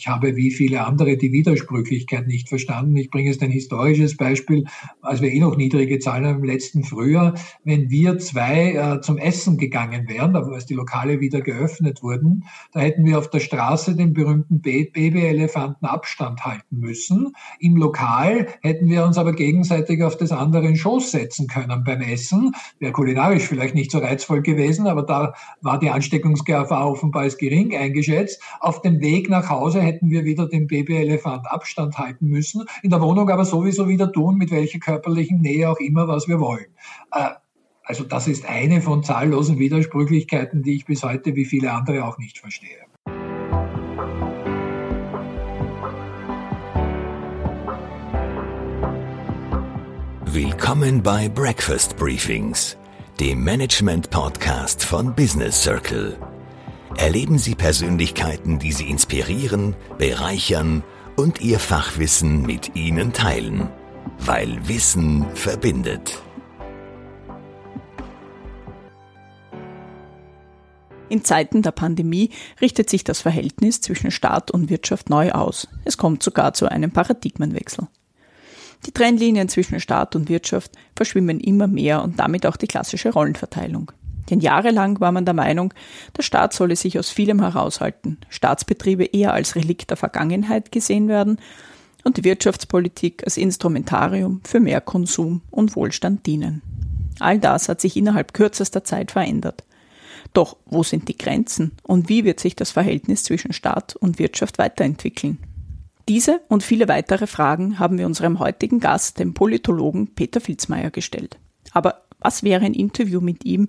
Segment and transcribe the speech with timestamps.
[0.00, 2.96] ich habe wie viele andere die Widersprüchlichkeit nicht verstanden.
[2.96, 4.64] Ich bringe jetzt ein historisches Beispiel,
[5.02, 7.34] als wir eh noch niedrige Zahlen haben im letzten Frühjahr,
[7.64, 12.80] wenn wir zwei äh, zum Essen gegangen wären, als die Lokale wieder geöffnet wurden, da
[12.80, 17.34] hätten wir auf der Straße den berühmten Babyelefanten Abstand halten müssen.
[17.58, 22.00] Im Lokal hätten wir uns aber gegenseitig auf das andere in Schoß setzen können beim
[22.00, 22.52] Essen.
[22.78, 27.76] Wäre kulinarisch vielleicht nicht so reizvoll gewesen, aber da war die Ansteckungsgefahr offenbar als gering
[27.76, 28.42] eingeschätzt.
[28.60, 32.64] Auf dem Weg nach Hause hätten wir wieder den Babyelefant Abstand halten müssen.
[32.82, 36.38] In der Wohnung aber sowieso wieder tun, mit welcher körperlichen Nähe auch immer, was wir
[36.38, 36.66] wollen.
[37.12, 37.30] Äh,
[37.82, 42.18] also das ist eine von zahllosen Widersprüchlichkeiten, die ich bis heute wie viele andere auch
[42.18, 42.78] nicht verstehe.
[50.32, 52.76] Willkommen bei Breakfast Briefings,
[53.18, 56.29] dem Management-Podcast von Business Circle.
[57.00, 60.84] Erleben Sie Persönlichkeiten, die Sie inspirieren, bereichern
[61.16, 63.70] und Ihr Fachwissen mit Ihnen teilen,
[64.18, 66.20] weil Wissen verbindet.
[71.08, 75.68] In Zeiten der Pandemie richtet sich das Verhältnis zwischen Staat und Wirtschaft neu aus.
[75.86, 77.88] Es kommt sogar zu einem Paradigmenwechsel.
[78.84, 83.90] Die Trennlinien zwischen Staat und Wirtschaft verschwimmen immer mehr und damit auch die klassische Rollenverteilung.
[84.30, 85.74] Denn jahrelang war man der Meinung,
[86.16, 91.38] der Staat solle sich aus vielem heraushalten, Staatsbetriebe eher als Relikt der Vergangenheit gesehen werden
[92.04, 96.62] und die Wirtschaftspolitik als Instrumentarium für mehr Konsum und Wohlstand dienen.
[97.18, 99.64] All das hat sich innerhalb kürzester Zeit verändert.
[100.32, 104.58] Doch wo sind die Grenzen und wie wird sich das Verhältnis zwischen Staat und Wirtschaft
[104.58, 105.38] weiterentwickeln?
[106.08, 111.38] Diese und viele weitere Fragen haben wir unserem heutigen Gast, dem Politologen Peter Filzmeier, gestellt.
[111.72, 113.66] Aber was wäre ein Interview mit ihm,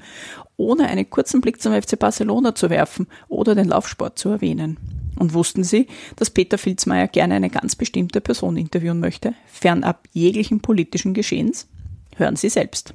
[0.58, 4.78] ohne einen kurzen Blick zum FC Barcelona zu werfen oder den Laufsport zu erwähnen?
[5.18, 10.62] Und wussten Sie, dass Peter Filzmeier gerne eine ganz bestimmte Person interviewen möchte, fernab jeglichen
[10.62, 11.68] politischen Geschehens?
[12.16, 12.94] Hören Sie selbst.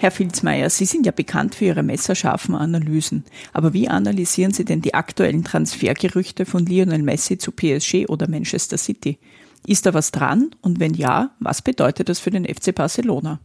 [0.00, 3.24] Herr Filzmeier, Sie sind ja bekannt für Ihre messerscharfen Analysen.
[3.52, 8.78] Aber wie analysieren Sie denn die aktuellen Transfergerüchte von Lionel Messi zu PSG oder Manchester
[8.78, 9.18] City?
[9.66, 10.50] Ist da was dran?
[10.60, 13.40] Und wenn ja, was bedeutet das für den FC Barcelona?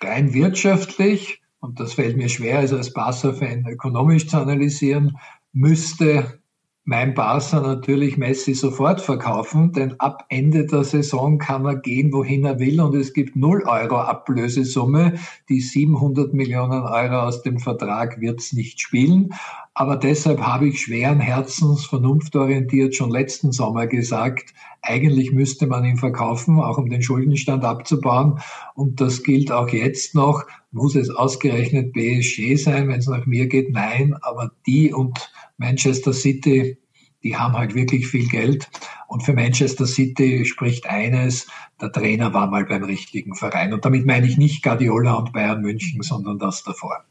[0.00, 5.16] Rein wirtschaftlich, und das fällt mir schwer, also als Barca-Fan ökonomisch zu analysieren,
[5.52, 6.40] müsste
[6.86, 12.44] mein Barca natürlich Messi sofort verkaufen, denn ab Ende der Saison kann er gehen, wohin
[12.44, 15.14] er will und es gibt 0 Euro Ablösesumme.
[15.48, 19.32] Die 700 Millionen Euro aus dem Vertrag wird es nicht spielen.
[19.72, 24.52] Aber deshalb habe ich schweren Herzens, vernunftorientiert schon letzten Sommer gesagt,
[24.84, 28.40] eigentlich müsste man ihn verkaufen, auch um den Schuldenstand abzubauen.
[28.74, 30.44] Und das gilt auch jetzt noch.
[30.70, 33.72] Muss es ausgerechnet PSG sein, wenn es nach mir geht?
[33.72, 36.78] Nein, aber die und Manchester City,
[37.22, 38.68] die haben halt wirklich viel Geld.
[39.08, 41.46] Und für Manchester City spricht eines,
[41.80, 43.72] der Trainer war mal beim richtigen Verein.
[43.72, 47.04] Und damit meine ich nicht Guardiola und Bayern München, sondern das davor.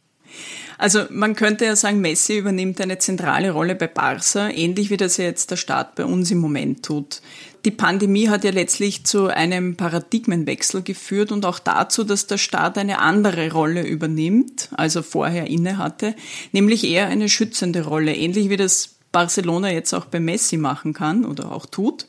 [0.77, 5.17] Also man könnte ja sagen, Messi übernimmt eine zentrale Rolle bei Barca, ähnlich wie das
[5.17, 7.21] jetzt der Staat bei uns im Moment tut.
[7.65, 12.77] Die Pandemie hat ja letztlich zu einem Paradigmenwechsel geführt und auch dazu, dass der Staat
[12.77, 16.13] eine andere Rolle übernimmt, also vorher inne hatte,
[16.51, 21.23] nämlich eher eine schützende Rolle, ähnlich wie das Barcelona jetzt auch bei Messi machen kann
[21.23, 22.07] oder auch tut.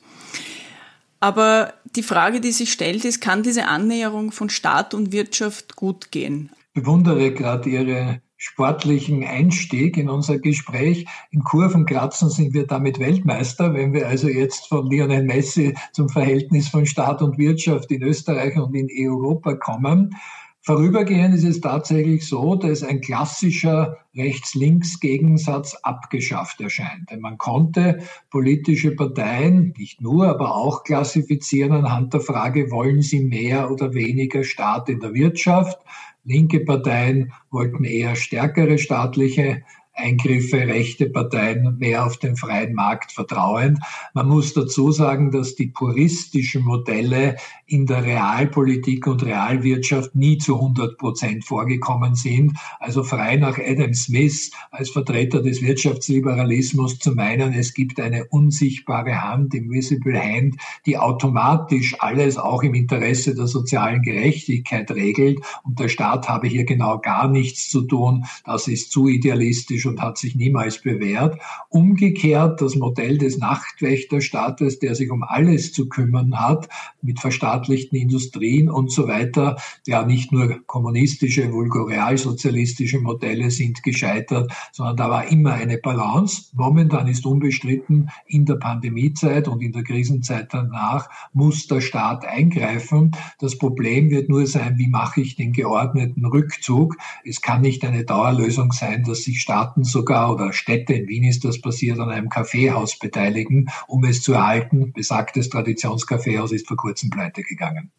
[1.20, 6.10] Aber die Frage, die sich stellt, ist, kann diese Annäherung von Staat und Wirtschaft gut
[6.10, 6.50] gehen?
[6.74, 11.06] Ich bewundere gerade Ihre sportlichen Einstieg in unser Gespräch.
[11.30, 16.68] In Kurvenkratzen sind wir damit Weltmeister, wenn wir also jetzt von Lionel Messi zum Verhältnis
[16.68, 20.14] von Staat und Wirtschaft in Österreich und in Europa kommen.
[20.60, 27.10] Vorübergehend ist es tatsächlich so, dass ein klassischer Rechts-Links-Gegensatz abgeschafft erscheint.
[27.10, 28.00] Denn man konnte
[28.30, 34.44] politische Parteien nicht nur, aber auch klassifizieren anhand der Frage, wollen sie mehr oder weniger
[34.44, 35.78] Staat in der Wirtschaft?
[36.24, 39.62] Linke Parteien wollten eher stärkere staatliche
[39.94, 43.78] Eingriffe, rechte Parteien mehr auf den freien Markt vertrauen.
[44.12, 47.36] Man muss dazu sagen, dass die puristischen Modelle
[47.66, 52.58] in der Realpolitik und Realwirtschaft nie zu 100 Prozent vorgekommen sind.
[52.80, 59.22] Also frei nach Adam Smith als Vertreter des Wirtschaftsliberalismus zu meinen, es gibt eine unsichtbare
[59.22, 60.56] Hand, Invisible Hand,
[60.86, 66.64] die automatisch alles auch im Interesse der sozialen Gerechtigkeit regelt und der Staat habe hier
[66.64, 68.24] genau gar nichts zu tun.
[68.44, 71.40] Das ist zu idealistisch falsch und hat sich niemals bewährt.
[71.68, 76.68] Umgekehrt das Modell des Nachtwächterstaates, der sich um alles zu kümmern hat,
[77.02, 84.96] mit verstaatlichten Industrien und so weiter, ja nicht nur kommunistische, vulgorealsozialistische Modelle sind gescheitert, sondern
[84.96, 86.44] da war immer eine Balance.
[86.54, 93.12] Momentan ist unbestritten, in der Pandemiezeit und in der Krisenzeit danach muss der Staat eingreifen.
[93.38, 96.96] Das Problem wird nur sein, wie mache ich den geordneten Rückzug?
[97.24, 101.44] Es kann nicht eine Dauerlösung sein, dass sich Staaten sogar oder Städte, in Wien ist
[101.44, 104.92] das passiert, an einem Kaffeehaus beteiligen, um es zu erhalten.
[104.92, 107.90] Besagtes Traditionskaffeehaus ist vor kurzem pleite gegangen.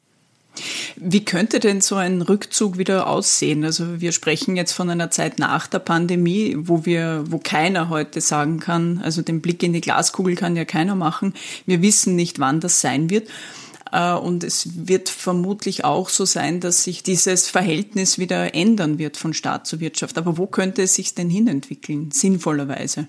[0.96, 3.66] Wie könnte denn so ein Rückzug wieder aussehen?
[3.66, 8.22] Also wir sprechen jetzt von einer Zeit nach der Pandemie, wo wir, wo keiner heute
[8.22, 11.34] sagen kann, also den Blick in die Glaskugel kann ja keiner machen.
[11.66, 13.28] Wir wissen nicht, wann das sein wird.
[13.96, 19.16] Äh, und es wird vermutlich auch so sein, dass sich dieses Verhältnis wieder ändern wird
[19.16, 20.18] von Staat zu Wirtschaft.
[20.18, 23.08] Aber wo könnte es sich denn hinentwickeln, sinnvollerweise?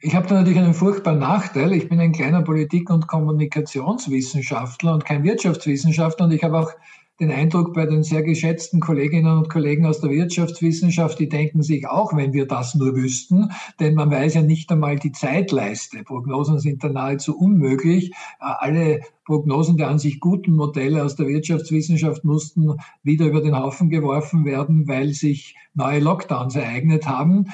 [0.00, 1.72] Ich habe da natürlich einen furchtbaren Nachteil.
[1.74, 6.72] Ich bin ein kleiner Politik- und Kommunikationswissenschaftler und kein Wirtschaftswissenschaftler und ich habe auch
[7.22, 11.86] den Eindruck bei den sehr geschätzten Kolleginnen und Kollegen aus der Wirtschaftswissenschaft, die denken sich
[11.86, 16.02] auch, wenn wir das nur wüssten, denn man weiß ja nicht einmal die Zeitleiste.
[16.02, 18.10] Prognosen sind da nahezu unmöglich.
[18.40, 22.74] Äh, alle Prognosen der an sich guten Modelle aus der Wirtschaftswissenschaft mussten
[23.04, 27.46] wieder über den Haufen geworfen werden, weil sich neue Lockdowns ereignet haben.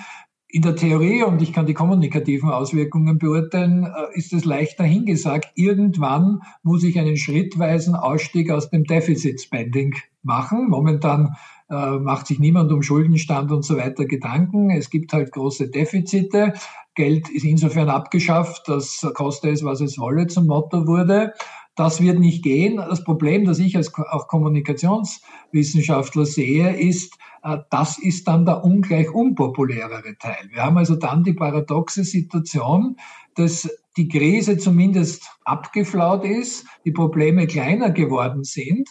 [0.50, 5.52] In der Theorie, und ich kann die kommunikativen Auswirkungen beurteilen, äh, ist es leicht dahingesagt.
[5.56, 10.70] Irgendwann muss ich einen schrittweisen Ausstieg aus dem Deficit Spending machen.
[10.70, 11.36] Momentan
[11.68, 14.70] äh, macht sich niemand um Schuldenstand und so weiter Gedanken.
[14.70, 16.54] Es gibt halt große Defizite.
[16.94, 21.34] Geld ist insofern abgeschafft, dass koste es, was es wolle, zum Motto wurde.
[21.78, 22.78] Das wird nicht gehen.
[22.78, 29.14] Das Problem, das ich als auch Kommunikationswissenschaftler sehe, ist, äh, das ist dann der ungleich
[29.14, 30.48] unpopulärere Teil.
[30.50, 32.96] Wir haben also dann die paradoxe Situation,
[33.36, 38.88] dass die Krise zumindest abgeflaut ist, die Probleme kleiner geworden sind,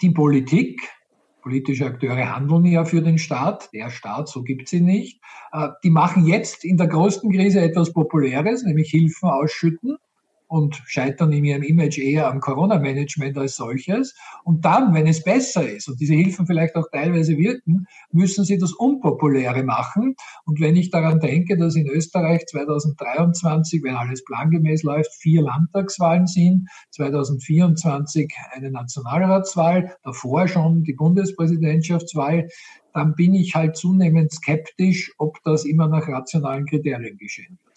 [0.00, 0.88] die Politik,
[1.42, 5.20] politische Akteure handeln ja für den Staat, der Staat, so gibt sie nicht,
[5.52, 9.98] äh, die machen jetzt in der größten Krise etwas Populäres, nämlich Hilfen ausschütten
[10.52, 14.14] und scheitern in ihrem Image eher am Corona-Management als solches.
[14.44, 18.58] Und dann, wenn es besser ist und diese Hilfen vielleicht auch teilweise wirken, müssen sie
[18.58, 20.14] das Unpopuläre machen.
[20.44, 26.26] Und wenn ich daran denke, dass in Österreich 2023, wenn alles plangemäß läuft, vier Landtagswahlen
[26.26, 32.46] sind, 2024 eine Nationalratswahl, davor schon die Bundespräsidentschaftswahl,
[32.92, 37.71] dann bin ich halt zunehmend skeptisch, ob das immer nach rationalen Kriterien geschehen wird.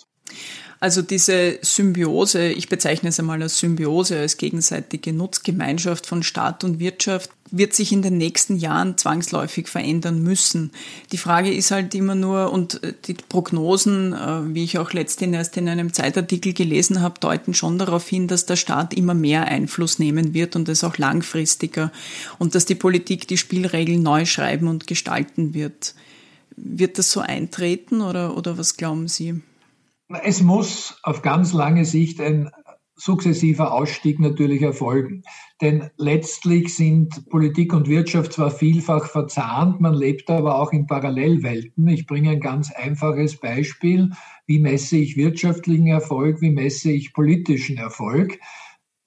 [0.85, 6.77] Also diese Symbiose, ich bezeichne es einmal als Symbiose, als gegenseitige Nutzgemeinschaft von Staat und
[6.77, 10.69] Wirtschaft, wird sich in den nächsten Jahren zwangsläufig verändern müssen.
[11.11, 15.33] Die Frage ist halt immer nur, und äh, die Prognosen, äh, wie ich auch letztens
[15.33, 19.45] erst in einem Zeitartikel gelesen habe, deuten schon darauf hin, dass der Staat immer mehr
[19.47, 21.91] Einfluss nehmen wird und es auch langfristiger
[22.37, 25.95] und dass die Politik die Spielregeln neu schreiben und gestalten wird.
[26.55, 29.41] Wird das so eintreten oder, oder was glauben Sie?
[30.21, 32.51] Es muss auf ganz lange Sicht ein
[32.95, 35.23] sukzessiver Ausstieg natürlich erfolgen.
[35.61, 41.87] Denn letztlich sind Politik und Wirtschaft zwar vielfach verzahnt, man lebt aber auch in Parallelwelten.
[41.87, 44.11] Ich bringe ein ganz einfaches Beispiel.
[44.45, 46.39] Wie messe ich wirtschaftlichen Erfolg?
[46.39, 48.39] Wie messe ich politischen Erfolg?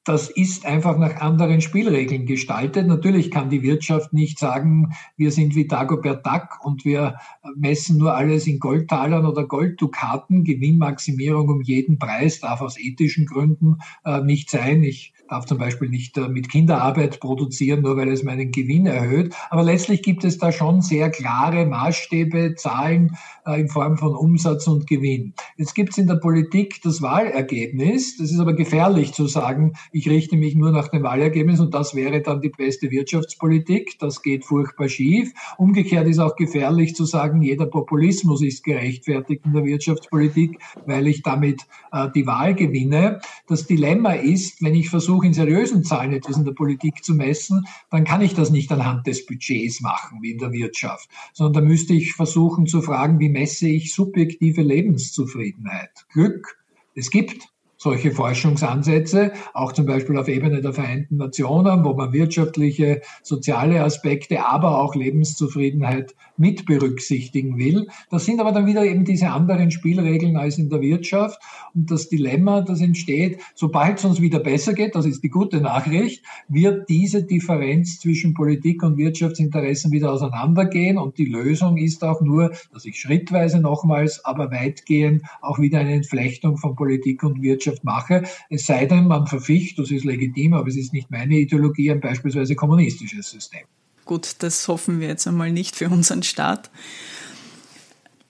[0.09, 2.87] Das ist einfach nach anderen Spielregeln gestaltet.
[2.87, 7.17] Natürlich kann die Wirtschaft nicht sagen, wir sind wie Dagobert Duck und wir
[7.57, 10.45] messen nur alles in Goldtalern oder Golddukaten.
[10.45, 14.83] Gewinnmaximierung um jeden Preis darf aus ethischen Gründen äh, nicht sein.
[14.83, 19.35] Ich darf zum Beispiel nicht äh, mit Kinderarbeit produzieren, nur weil es meinen Gewinn erhöht.
[19.51, 23.17] Aber letztlich gibt es da schon sehr klare Maßstäbe, Zahlen
[23.47, 25.35] äh, in Form von Umsatz und Gewinn.
[25.57, 28.17] Jetzt gibt es in der Politik das Wahlergebnis.
[28.17, 31.95] Das ist aber gefährlich zu sagen, ich richte mich nur nach dem Wahlergebnis und das
[31.95, 33.99] wäre dann die beste Wirtschaftspolitik.
[33.99, 35.33] Das geht furchtbar schief.
[35.59, 41.23] Umgekehrt ist auch gefährlich zu sagen, jeder Populismus ist gerechtfertigt in der Wirtschaftspolitik, weil ich
[41.23, 43.21] damit äh, die Wahl gewinne.
[43.47, 47.15] Das Dilemma ist, wenn ich versuche, versuche, in seriösen Zahlen etwas in der Politik zu
[47.15, 51.65] messen, dann kann ich das nicht anhand des Budgets machen, wie in der Wirtschaft, sondern
[51.65, 56.07] da müsste ich versuchen zu fragen, wie messe ich subjektive Lebenszufriedenheit?
[56.13, 56.59] Glück,
[56.95, 57.49] es gibt
[57.79, 64.45] solche Forschungsansätze, auch zum Beispiel auf Ebene der Vereinten Nationen, wo man wirtschaftliche, soziale Aspekte,
[64.45, 67.89] aber auch Lebenszufriedenheit mit berücksichtigen will.
[68.11, 71.41] Das sind aber dann wieder eben diese anderen Spielregeln als in der Wirtschaft.
[71.75, 75.61] Und das Dilemma, das entsteht, sobald es uns wieder besser geht, das ist die gute
[75.61, 80.99] Nachricht, wird diese Differenz zwischen Politik und Wirtschaftsinteressen wieder auseinandergehen.
[80.99, 85.95] Und die Lösung ist auch nur, dass ich schrittweise nochmals, aber weitgehend auch wieder eine
[85.95, 90.55] Entflechtung von Politik und Wirtschaft Wirtschaft mache, es sei denn, man verficht, das ist legitim,
[90.55, 93.63] aber es ist nicht meine Ideologie, ein beispielsweise kommunistisches System.
[94.05, 96.71] Gut, das hoffen wir jetzt einmal nicht für unseren Staat.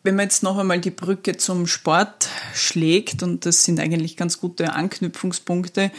[0.04, 4.40] Wenn man jetzt noch einmal die Brücke zum Sport schlägt, und das sind eigentlich ganz
[4.40, 5.90] gute Anknüpfungspunkte,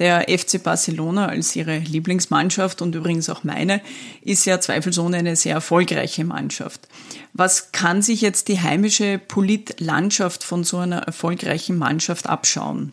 [0.00, 3.80] der FC Barcelona als ihre Lieblingsmannschaft und übrigens auch meine,
[4.22, 6.88] ist ja zweifelsohne eine sehr erfolgreiche Mannschaft.
[7.32, 12.92] Was kann sich jetzt die heimische Politlandschaft von so einer erfolgreichen Mannschaft abschauen?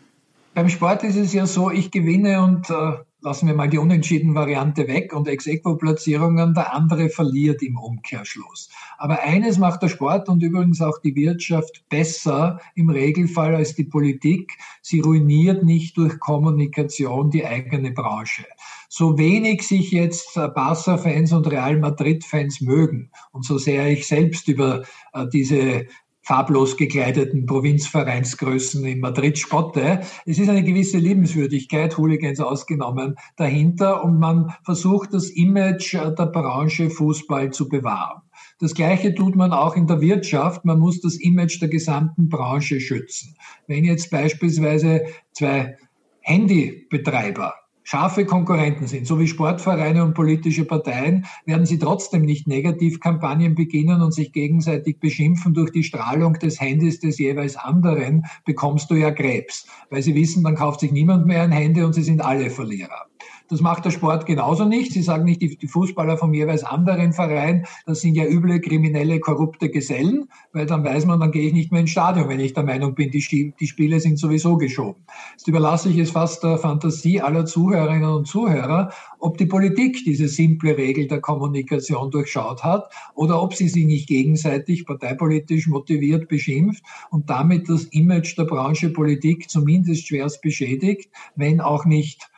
[0.54, 4.34] Beim Sport ist es ja so, ich gewinne und äh, lassen wir mal die unentschieden
[4.34, 8.68] Variante weg und Ex-Equo-Platzierungen, der andere verliert im Umkehrschluss.
[8.98, 13.84] Aber eines macht der Sport und übrigens auch die Wirtschaft besser im Regelfall als die
[13.84, 14.52] Politik.
[14.82, 18.44] Sie ruiniert nicht durch Kommunikation die eigene Branche.
[18.88, 24.82] So wenig sich jetzt Barca-Fans und Real Madrid-Fans mögen und so sehr ich selbst über
[25.12, 25.86] äh, diese
[26.22, 30.00] farblos gekleideten Provinzvereinsgrößen in Madrid spotte.
[30.24, 36.90] Es ist eine gewisse Liebenswürdigkeit, Hooligans ausgenommen, dahinter und man versucht das Image der Branche
[36.90, 38.22] Fußball zu bewahren.
[38.58, 40.64] Das Gleiche tut man auch in der Wirtschaft.
[40.64, 43.36] Man muss das Image der gesamten Branche schützen.
[43.66, 45.02] Wenn jetzt beispielsweise
[45.32, 45.76] zwei
[46.20, 53.54] Handybetreiber scharfe Konkurrenten sind, so wie Sportvereine und politische Parteien, werden sie trotzdem nicht Negativkampagnen
[53.54, 58.94] beginnen und sich gegenseitig beschimpfen durch die Strahlung des Handys des jeweils anderen, bekommst du
[58.94, 59.66] ja Krebs.
[59.90, 63.11] Weil sie wissen, dann kauft sich niemand mehr ein Handy und sie sind alle Verlierer.
[63.52, 64.92] Das macht der Sport genauso nicht.
[64.92, 69.20] Sie sagen nicht, die, die Fußballer vom jeweils anderen Verein, das sind ja üble, kriminelle,
[69.20, 72.54] korrupte Gesellen, weil dann weiß man, dann gehe ich nicht mehr ins Stadion, wenn ich
[72.54, 75.02] der Meinung bin, die, die Spiele sind sowieso geschoben.
[75.32, 80.28] Jetzt überlasse ich es fast der Fantasie aller Zuhörerinnen und Zuhörer, ob die Politik diese
[80.28, 86.82] simple Regel der Kommunikation durchschaut hat oder ob sie sich nicht gegenseitig parteipolitisch motiviert beschimpft
[87.10, 92.31] und damit das Image der Branche Politik zumindest schwerst beschädigt, wenn auch nicht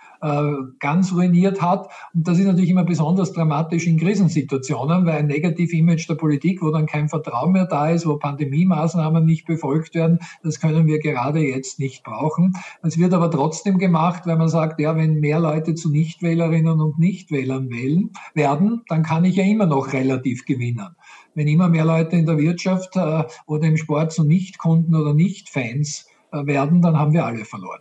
[0.78, 1.88] ganz ruiniert hat.
[2.14, 6.70] Und das ist natürlich immer besonders dramatisch in Krisensituationen, weil ein Negativ-Image der Politik, wo
[6.70, 11.40] dann kein Vertrauen mehr da ist, wo Pandemie-Maßnahmen nicht befolgt werden, das können wir gerade
[11.40, 12.54] jetzt nicht brauchen.
[12.82, 16.98] Es wird aber trotzdem gemacht, weil man sagt, ja, wenn mehr Leute zu Nichtwählerinnen und
[16.98, 20.94] Nichtwählern wählen werden, dann kann ich ja immer noch relativ gewinnen
[21.34, 26.06] wenn immer mehr Leute in der Wirtschaft äh, oder im Sport zu Nichtkunden oder Nichtfans
[26.32, 27.80] äh, werden, dann haben wir alle verloren.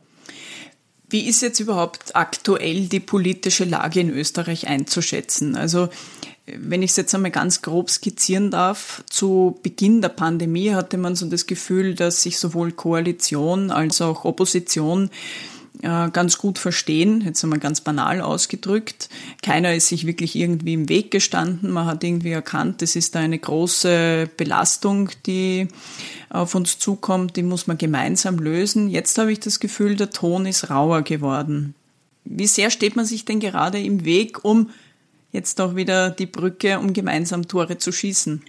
[1.13, 5.55] Wie ist jetzt überhaupt aktuell die politische Lage in Österreich einzuschätzen?
[5.55, 5.89] Also
[6.47, 11.15] wenn ich es jetzt einmal ganz grob skizzieren darf, zu Beginn der Pandemie hatte man
[11.15, 15.11] so das Gefühl, dass sich sowohl Koalition als auch Opposition
[15.83, 19.09] äh, ganz gut verstehen, jetzt einmal ganz banal ausgedrückt.
[19.41, 21.71] Keiner ist sich wirklich irgendwie im Weg gestanden.
[21.71, 25.67] Man hat irgendwie erkannt, es ist da eine große Belastung, die
[26.29, 28.89] auf uns zukommt, die muss man gemeinsam lösen.
[28.89, 31.75] Jetzt habe ich das Gefühl, der Ton ist rauer geworden.
[32.23, 34.69] Wie sehr steht man sich denn gerade im Weg, um
[35.33, 38.41] jetzt auch wieder die Brücke, um gemeinsam Tore zu schießen?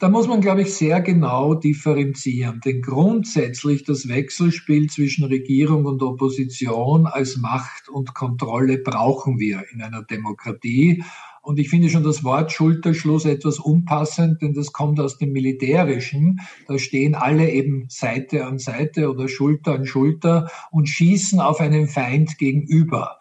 [0.00, 2.62] Da muss man, glaube ich, sehr genau differenzieren.
[2.64, 9.82] Denn grundsätzlich das Wechselspiel zwischen Regierung und Opposition als Macht und Kontrolle brauchen wir in
[9.82, 11.04] einer Demokratie.
[11.42, 16.40] Und ich finde schon das Wort Schulterschluss etwas unpassend, denn das kommt aus dem Militärischen.
[16.66, 21.88] Da stehen alle eben Seite an Seite oder Schulter an Schulter und schießen auf einen
[21.88, 23.18] Feind gegenüber.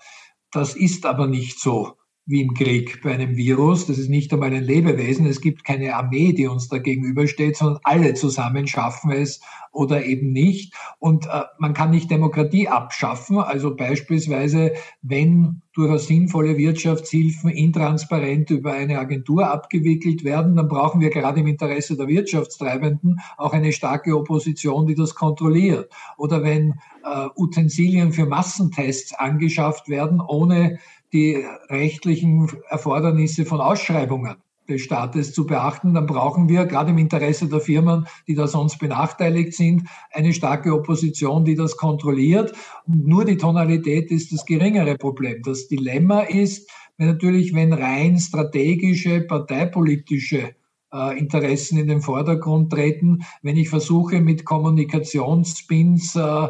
[0.50, 1.98] Das ist aber nicht so
[2.30, 3.88] wie im Krieg bei einem Virus.
[3.88, 5.26] Das ist nicht einmal ein Lebewesen.
[5.26, 10.32] Es gibt keine Armee, die uns da gegenübersteht, sondern alle zusammen schaffen es oder eben
[10.32, 10.76] nicht.
[11.00, 13.40] Und äh, man kann nicht Demokratie abschaffen.
[13.40, 21.10] Also beispielsweise, wenn durchaus sinnvolle Wirtschaftshilfen intransparent über eine Agentur abgewickelt werden, dann brauchen wir
[21.10, 25.92] gerade im Interesse der Wirtschaftstreibenden auch eine starke Opposition, die das kontrolliert.
[26.18, 30.78] Oder wenn äh, Utensilien für Massentests angeschafft werden, ohne
[31.14, 34.36] die rechtlichen Erfordernisse von Ausschreibungen
[34.68, 38.78] des Staates zu beachten, dann brauchen wir gerade im Interesse der Firmen, die da sonst
[38.78, 42.54] benachteiligt sind, eine starke Opposition, die das kontrolliert.
[42.86, 45.42] Und nur die Tonalität ist das geringere Problem.
[45.42, 50.54] Das Dilemma ist wenn natürlich, wenn rein strategische, parteipolitische
[50.94, 56.48] äh, Interessen in den Vordergrund treten, wenn ich versuche, mit Kommunikationsspins äh,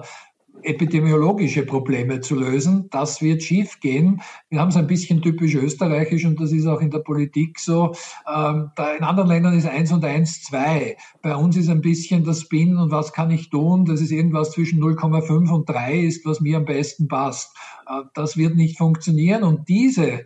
[0.63, 2.89] epidemiologische Probleme zu lösen.
[2.91, 4.21] Das wird schiefgehen.
[4.49, 7.95] Wir haben es ein bisschen typisch österreichisch und das ist auch in der Politik so.
[8.27, 10.97] Ähm, in anderen Ländern ist eins und eins zwei.
[11.21, 13.85] Bei uns ist ein bisschen das Spin und was kann ich tun?
[13.85, 17.55] Das ist irgendwas zwischen 0,5 und 3 ist, was mir am besten passt.
[17.87, 20.23] Äh, das wird nicht funktionieren und diese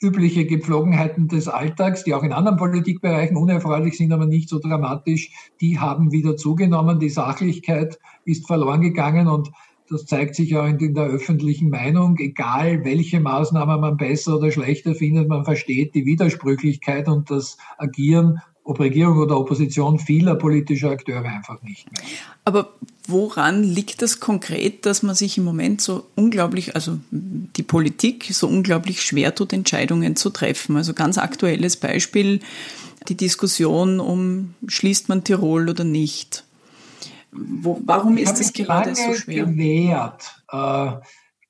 [0.00, 5.30] übliche Gepflogenheiten des Alltags, die auch in anderen Politikbereichen unerfreulich sind, aber nicht so dramatisch,
[5.60, 6.98] die haben wieder zugenommen.
[6.98, 9.50] Die Sachlichkeit ist verloren gegangen und
[9.90, 12.16] das zeigt sich auch in der öffentlichen Meinung.
[12.18, 18.40] Egal, welche Maßnahme man besser oder schlechter findet, man versteht die Widersprüchlichkeit und das Agieren
[18.62, 22.02] ob Regierung oder Opposition vieler politischer Akteure einfach nicht mehr.
[22.44, 22.74] Aber
[23.10, 28.48] woran liegt das konkret, dass man sich im Moment so unglaublich, also die Politik so
[28.48, 30.76] unglaublich schwer tut, Entscheidungen zu treffen?
[30.76, 32.40] Also ganz aktuelles Beispiel,
[33.08, 36.44] die Diskussion um, schließt man Tirol oder nicht?
[37.32, 39.46] Wo, warum ist es gerade so schwer?
[39.46, 40.92] gewehrt äh,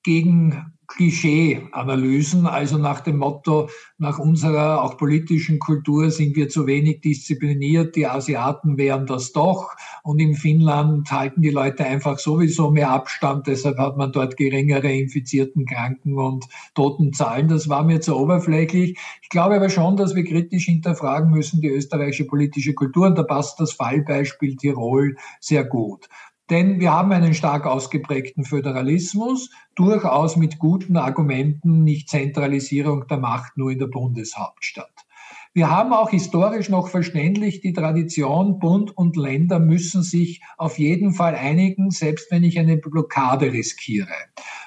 [0.03, 7.01] gegen Klischee-Analysen, also nach dem Motto, nach unserer auch politischen Kultur sind wir zu wenig
[7.01, 12.89] diszipliniert, die Asiaten wären das doch und in Finnland halten die Leute einfach sowieso mehr
[12.89, 16.45] Abstand, deshalb hat man dort geringere infizierten Kranken und
[16.75, 17.47] Totenzahlen.
[17.47, 18.97] Das war mir zu oberflächlich.
[19.21, 23.23] Ich glaube aber schon, dass wir kritisch hinterfragen müssen die österreichische politische Kultur und da
[23.23, 26.07] passt das Fallbeispiel Tirol sehr gut.
[26.49, 33.57] Denn wir haben einen stark ausgeprägten Föderalismus, durchaus mit guten Argumenten, nicht Zentralisierung der Macht
[33.57, 35.05] nur in der Bundeshauptstadt.
[35.53, 41.13] Wir haben auch historisch noch verständlich die Tradition, Bund und Länder müssen sich auf jeden
[41.13, 44.07] Fall einigen, selbst wenn ich eine Blockade riskiere,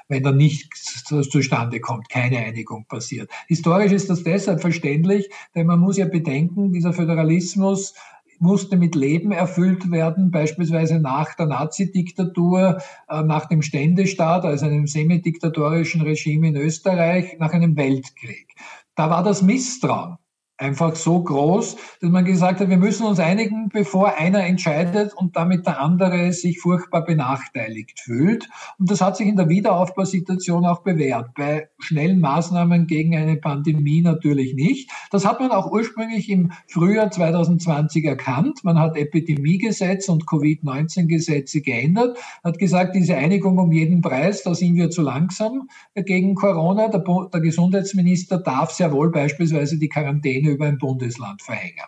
[0.08, 3.30] wenn da nichts zustande kommt, keine Einigung passiert.
[3.48, 7.94] Historisch ist das deshalb verständlich, denn man muss ja bedenken, dieser Föderalismus
[8.40, 14.86] musste mit Leben erfüllt werden, beispielsweise nach der Nazi-Diktatur, äh, nach dem Ständestaat, also einem
[14.86, 18.54] semidiktatorischen Regime in Österreich, nach einem Weltkrieg.
[18.94, 20.18] Da war das Misstrauen
[20.56, 25.36] einfach so groß, dass man gesagt hat, wir müssen uns einigen, bevor einer entscheidet und
[25.36, 28.48] damit der andere sich furchtbar benachteiligt fühlt.
[28.78, 31.34] Und das hat sich in der Wiederaufbausituation auch bewährt.
[31.34, 34.90] Bei schnellen Maßnahmen gegen eine Pandemie natürlich nicht.
[35.10, 38.60] Das hat man auch ursprünglich im Frühjahr 2020 erkannt.
[38.62, 44.76] Man hat Epidemiegesetz und Covid-19-Gesetze geändert, hat gesagt, diese Einigung um jeden Preis, da sind
[44.76, 46.88] wir zu langsam gegen Corona.
[46.88, 51.84] Der, der Gesundheitsminister darf sehr wohl beispielsweise die Quarantäne über ein Bundesland verhängen.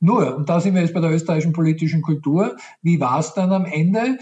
[0.00, 3.52] Nur, und da sind wir jetzt bei der österreichischen politischen Kultur, wie war es dann
[3.52, 4.18] am Ende?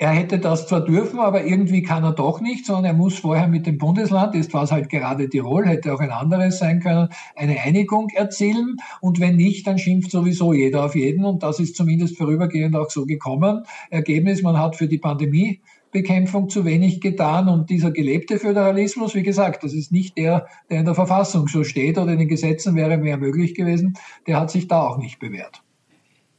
[0.00, 3.48] Er hätte das zwar dürfen, aber irgendwie kann er doch nicht, sondern er muss vorher
[3.48, 7.08] mit dem Bundesland, jetzt war es halt gerade Tirol, hätte auch ein anderes sein können,
[7.34, 8.76] eine Einigung erzielen.
[9.00, 11.24] Und wenn nicht, dann schimpft sowieso jeder auf jeden.
[11.24, 13.64] Und das ist zumindest vorübergehend auch so gekommen.
[13.90, 15.60] Ergebnis, man hat für die Pandemie
[16.02, 17.48] Bekämpfung zu wenig getan.
[17.48, 21.64] Und dieser gelebte Föderalismus, wie gesagt, das ist nicht der, der in der Verfassung so
[21.64, 23.94] steht oder in den Gesetzen wäre mehr möglich gewesen,
[24.26, 25.62] der hat sich da auch nicht bewährt.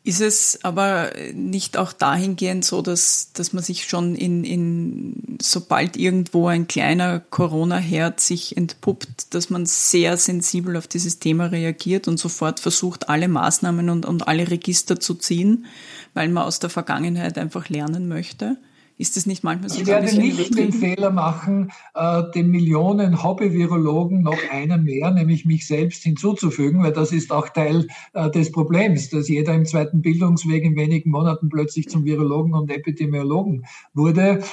[0.05, 5.97] Ist es aber nicht auch dahingehend so, dass, dass man sich schon in, in, sobald
[5.97, 12.17] irgendwo ein kleiner Corona-Herd sich entpuppt, dass man sehr sensibel auf dieses Thema reagiert und
[12.17, 15.65] sofort versucht, alle Maßnahmen und, und alle Register zu ziehen,
[16.13, 18.57] weil man aus der Vergangenheit einfach lernen möchte?
[18.99, 19.79] Ist das nicht manchmal so?
[19.79, 25.65] Ich werde nicht den Fehler machen, äh, den Millionen Hobby-Virologen noch einen mehr, nämlich mich
[25.65, 30.65] selbst hinzuzufügen, weil das ist auch Teil äh, des Problems, dass jeder im zweiten Bildungsweg
[30.65, 34.43] in wenigen Monaten plötzlich zum Virologen und Epidemiologen wurde.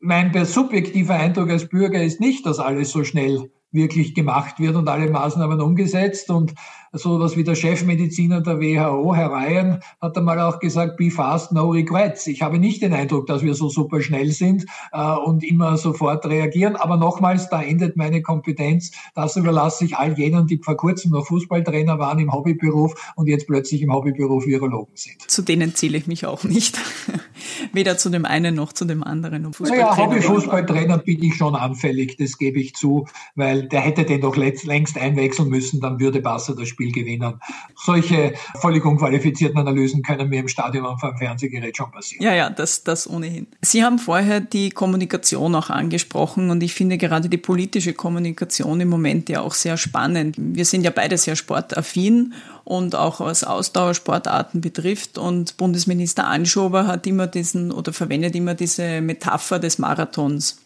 [0.00, 4.88] Mein subjektiver Eindruck als Bürger ist nicht, dass alles so schnell wirklich gemacht wird und
[4.88, 6.52] alle Maßnahmen umgesetzt und
[6.92, 11.52] so was wie der Chefmediziner der WHO, Herr Ryan, hat einmal auch gesagt, be fast,
[11.52, 12.26] no regrets.
[12.26, 16.26] Ich habe nicht den Eindruck, dass wir so super schnell sind äh, und immer sofort
[16.26, 16.76] reagieren.
[16.76, 18.92] Aber nochmals, da endet meine Kompetenz.
[19.14, 23.46] Das überlasse ich all jenen, die vor kurzem noch Fußballtrainer waren im Hobbyberuf und jetzt
[23.46, 25.30] plötzlich im Hobbyberuf Virologen sind.
[25.30, 26.78] Zu denen zähle ich mich auch nicht.
[27.72, 29.46] Weder zu dem einen noch zu dem anderen.
[29.46, 34.20] Um naja, Hobbyfußballtrainer bin ich schon anfällig, das gebe ich zu, weil der hätte den
[34.20, 37.40] doch längst einwechseln müssen, dann würde Barca das Spiel gewinnen.
[37.74, 42.24] Solche völlig unqualifizierten Analysen können mir im Stadion und vom Fernsehgerät schon passieren.
[42.24, 43.46] Ja, ja, das, das ohnehin.
[43.60, 48.88] Sie haben vorher die Kommunikation auch angesprochen und ich finde gerade die politische Kommunikation im
[48.88, 50.36] Moment ja auch sehr spannend.
[50.38, 55.18] Wir sind ja beide sehr sportaffin und auch was Ausdauersportarten betrifft.
[55.18, 60.58] Und Bundesminister Anschober hat immer diesen oder verwendet immer diese Metapher des Marathons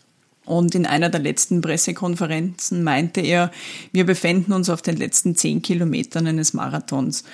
[0.44, 3.52] Und in einer der letzten Pressekonferenzen meinte er,
[3.92, 7.24] wir befinden uns auf den letzten zehn Kilometern eines Marathons.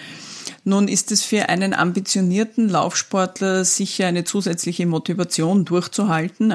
[0.65, 6.55] Nun ist es für einen ambitionierten Laufsportler sicher eine zusätzliche Motivation durchzuhalten.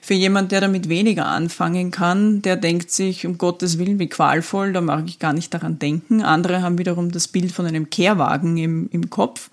[0.00, 4.72] Für jemand, der damit weniger anfangen kann, der denkt sich, um Gottes Willen, wie qualvoll,
[4.72, 6.22] da mag ich gar nicht daran denken.
[6.22, 9.50] Andere haben wiederum das Bild von einem Kehrwagen im, im Kopf.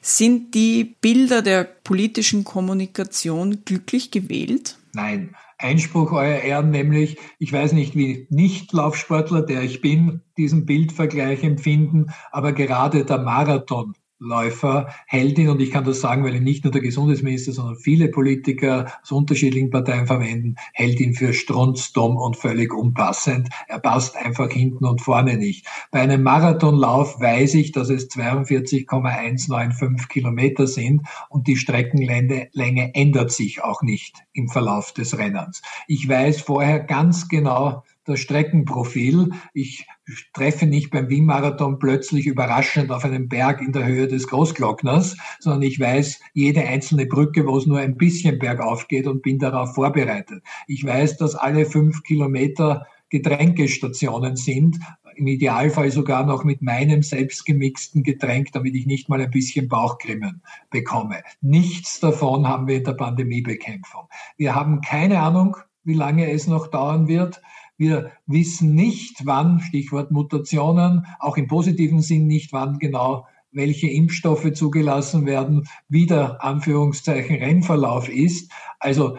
[0.00, 4.76] Sind die Bilder der politischen Kommunikation glücklich gewählt?
[4.92, 5.34] Nein.
[5.64, 12.08] Einspruch, Euer Ehren, nämlich, ich weiß nicht, wie Nicht-Laufsportler, der ich bin, diesen Bildvergleich empfinden,
[12.30, 13.94] aber gerade der Marathon
[14.24, 18.08] Läufer, Heldin, und ich kann das sagen, weil ihn nicht nur der Gesundheitsminister, sondern viele
[18.08, 23.48] Politiker aus unterschiedlichen Parteien verwenden, Heldin für strunz, dumm und völlig unpassend.
[23.68, 25.66] Er passt einfach hinten und vorne nicht.
[25.90, 33.62] Bei einem Marathonlauf weiß ich, dass es 42,195 Kilometer sind und die Streckenlänge ändert sich
[33.62, 35.62] auch nicht im Verlauf des Rennens.
[35.86, 39.30] Ich weiß vorher ganz genau, das Streckenprofil.
[39.52, 39.86] Ich
[40.32, 45.62] treffe nicht beim Wien-Marathon plötzlich überraschend auf einen Berg in der Höhe des Großglockners, sondern
[45.62, 49.74] ich weiß jede einzelne Brücke, wo es nur ein bisschen bergauf geht und bin darauf
[49.74, 50.42] vorbereitet.
[50.66, 54.78] Ich weiß, dass alle fünf Kilometer Getränkestationen sind,
[55.16, 60.42] im Idealfall sogar noch mit meinem selbstgemixten Getränk, damit ich nicht mal ein bisschen Bauchgrimmen
[60.70, 61.22] bekomme.
[61.40, 64.08] Nichts davon haben wir in der Pandemiebekämpfung.
[64.36, 67.42] Wir haben keine Ahnung, wie lange es noch dauern wird.
[67.76, 74.52] Wir wissen nicht, wann, Stichwort Mutationen, auch im positiven Sinn nicht, wann genau welche Impfstoffe
[74.52, 78.50] zugelassen werden, wie der Anführungszeichen Rennverlauf ist.
[78.80, 79.18] Also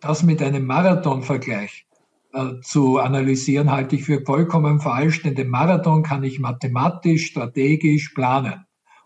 [0.00, 1.86] das mit einem Marathonvergleich
[2.32, 8.10] äh, zu analysieren, halte ich für vollkommen falsch, denn den Marathon kann ich mathematisch, strategisch
[8.10, 8.64] planen.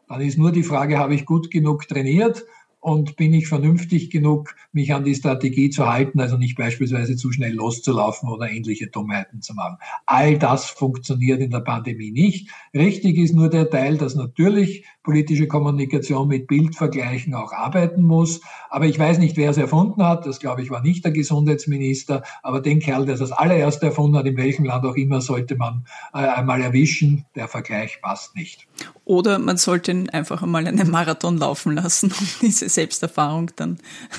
[0.09, 2.45] Dann ist nur die Frage, habe ich gut genug trainiert?
[2.87, 7.33] Und bin ich vernünftig genug, mich an die Strategie zu halten, also nicht beispielsweise zu
[7.33, 9.79] schnell loszulaufen oder ähnliche Dummheiten zu machen.
[10.07, 12.49] All das funktioniert in der Pandemie nicht.
[12.73, 18.41] Richtig ist nur der Teil, dass natürlich politische Kommunikation mit Bildvergleichen auch arbeiten muss.
[18.69, 20.27] Aber ich weiß nicht, wer es erfunden hat.
[20.27, 22.25] Das, glaube ich, war nicht der Gesundheitsminister.
[22.43, 25.55] Aber den Kerl, der es als allererster erfunden hat, in welchem Land auch immer, sollte
[25.55, 27.25] man äh, einmal erwischen.
[27.37, 28.67] Der Vergleich passt nicht.
[29.05, 33.79] Oder man sollte ihn einfach einmal einen Marathon laufen lassen, um diese Selbsterfahrung dann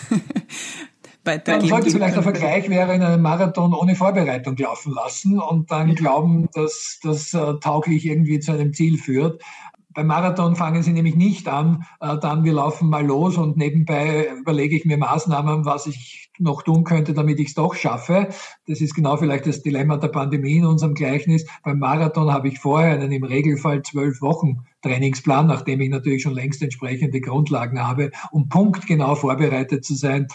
[1.27, 5.69] weitergeben Man sollte vielleicht der Vergleich wäre, in einem Marathon ohne Vorbereitung laufen lassen und
[5.69, 9.41] dann glauben, dass das äh, tauglich irgendwie zu einem Ziel führt.
[9.97, 14.27] Beim Marathon fangen sie nämlich nicht an, äh, dann wir laufen mal los und nebenbei
[14.39, 18.29] überlege ich mir Maßnahmen, was ich noch tun könnte, damit ich es doch schaffe.
[18.67, 21.47] Das ist genau vielleicht das Dilemma der Pandemie in unserem Gleichnis.
[21.63, 26.35] Beim Marathon habe ich vorher einen im Regelfall zwölf Wochen Trainingsplan, nachdem ich natürlich schon
[26.35, 30.27] längst entsprechende Grundlagen habe, um punktgenau vorbereitet zu sein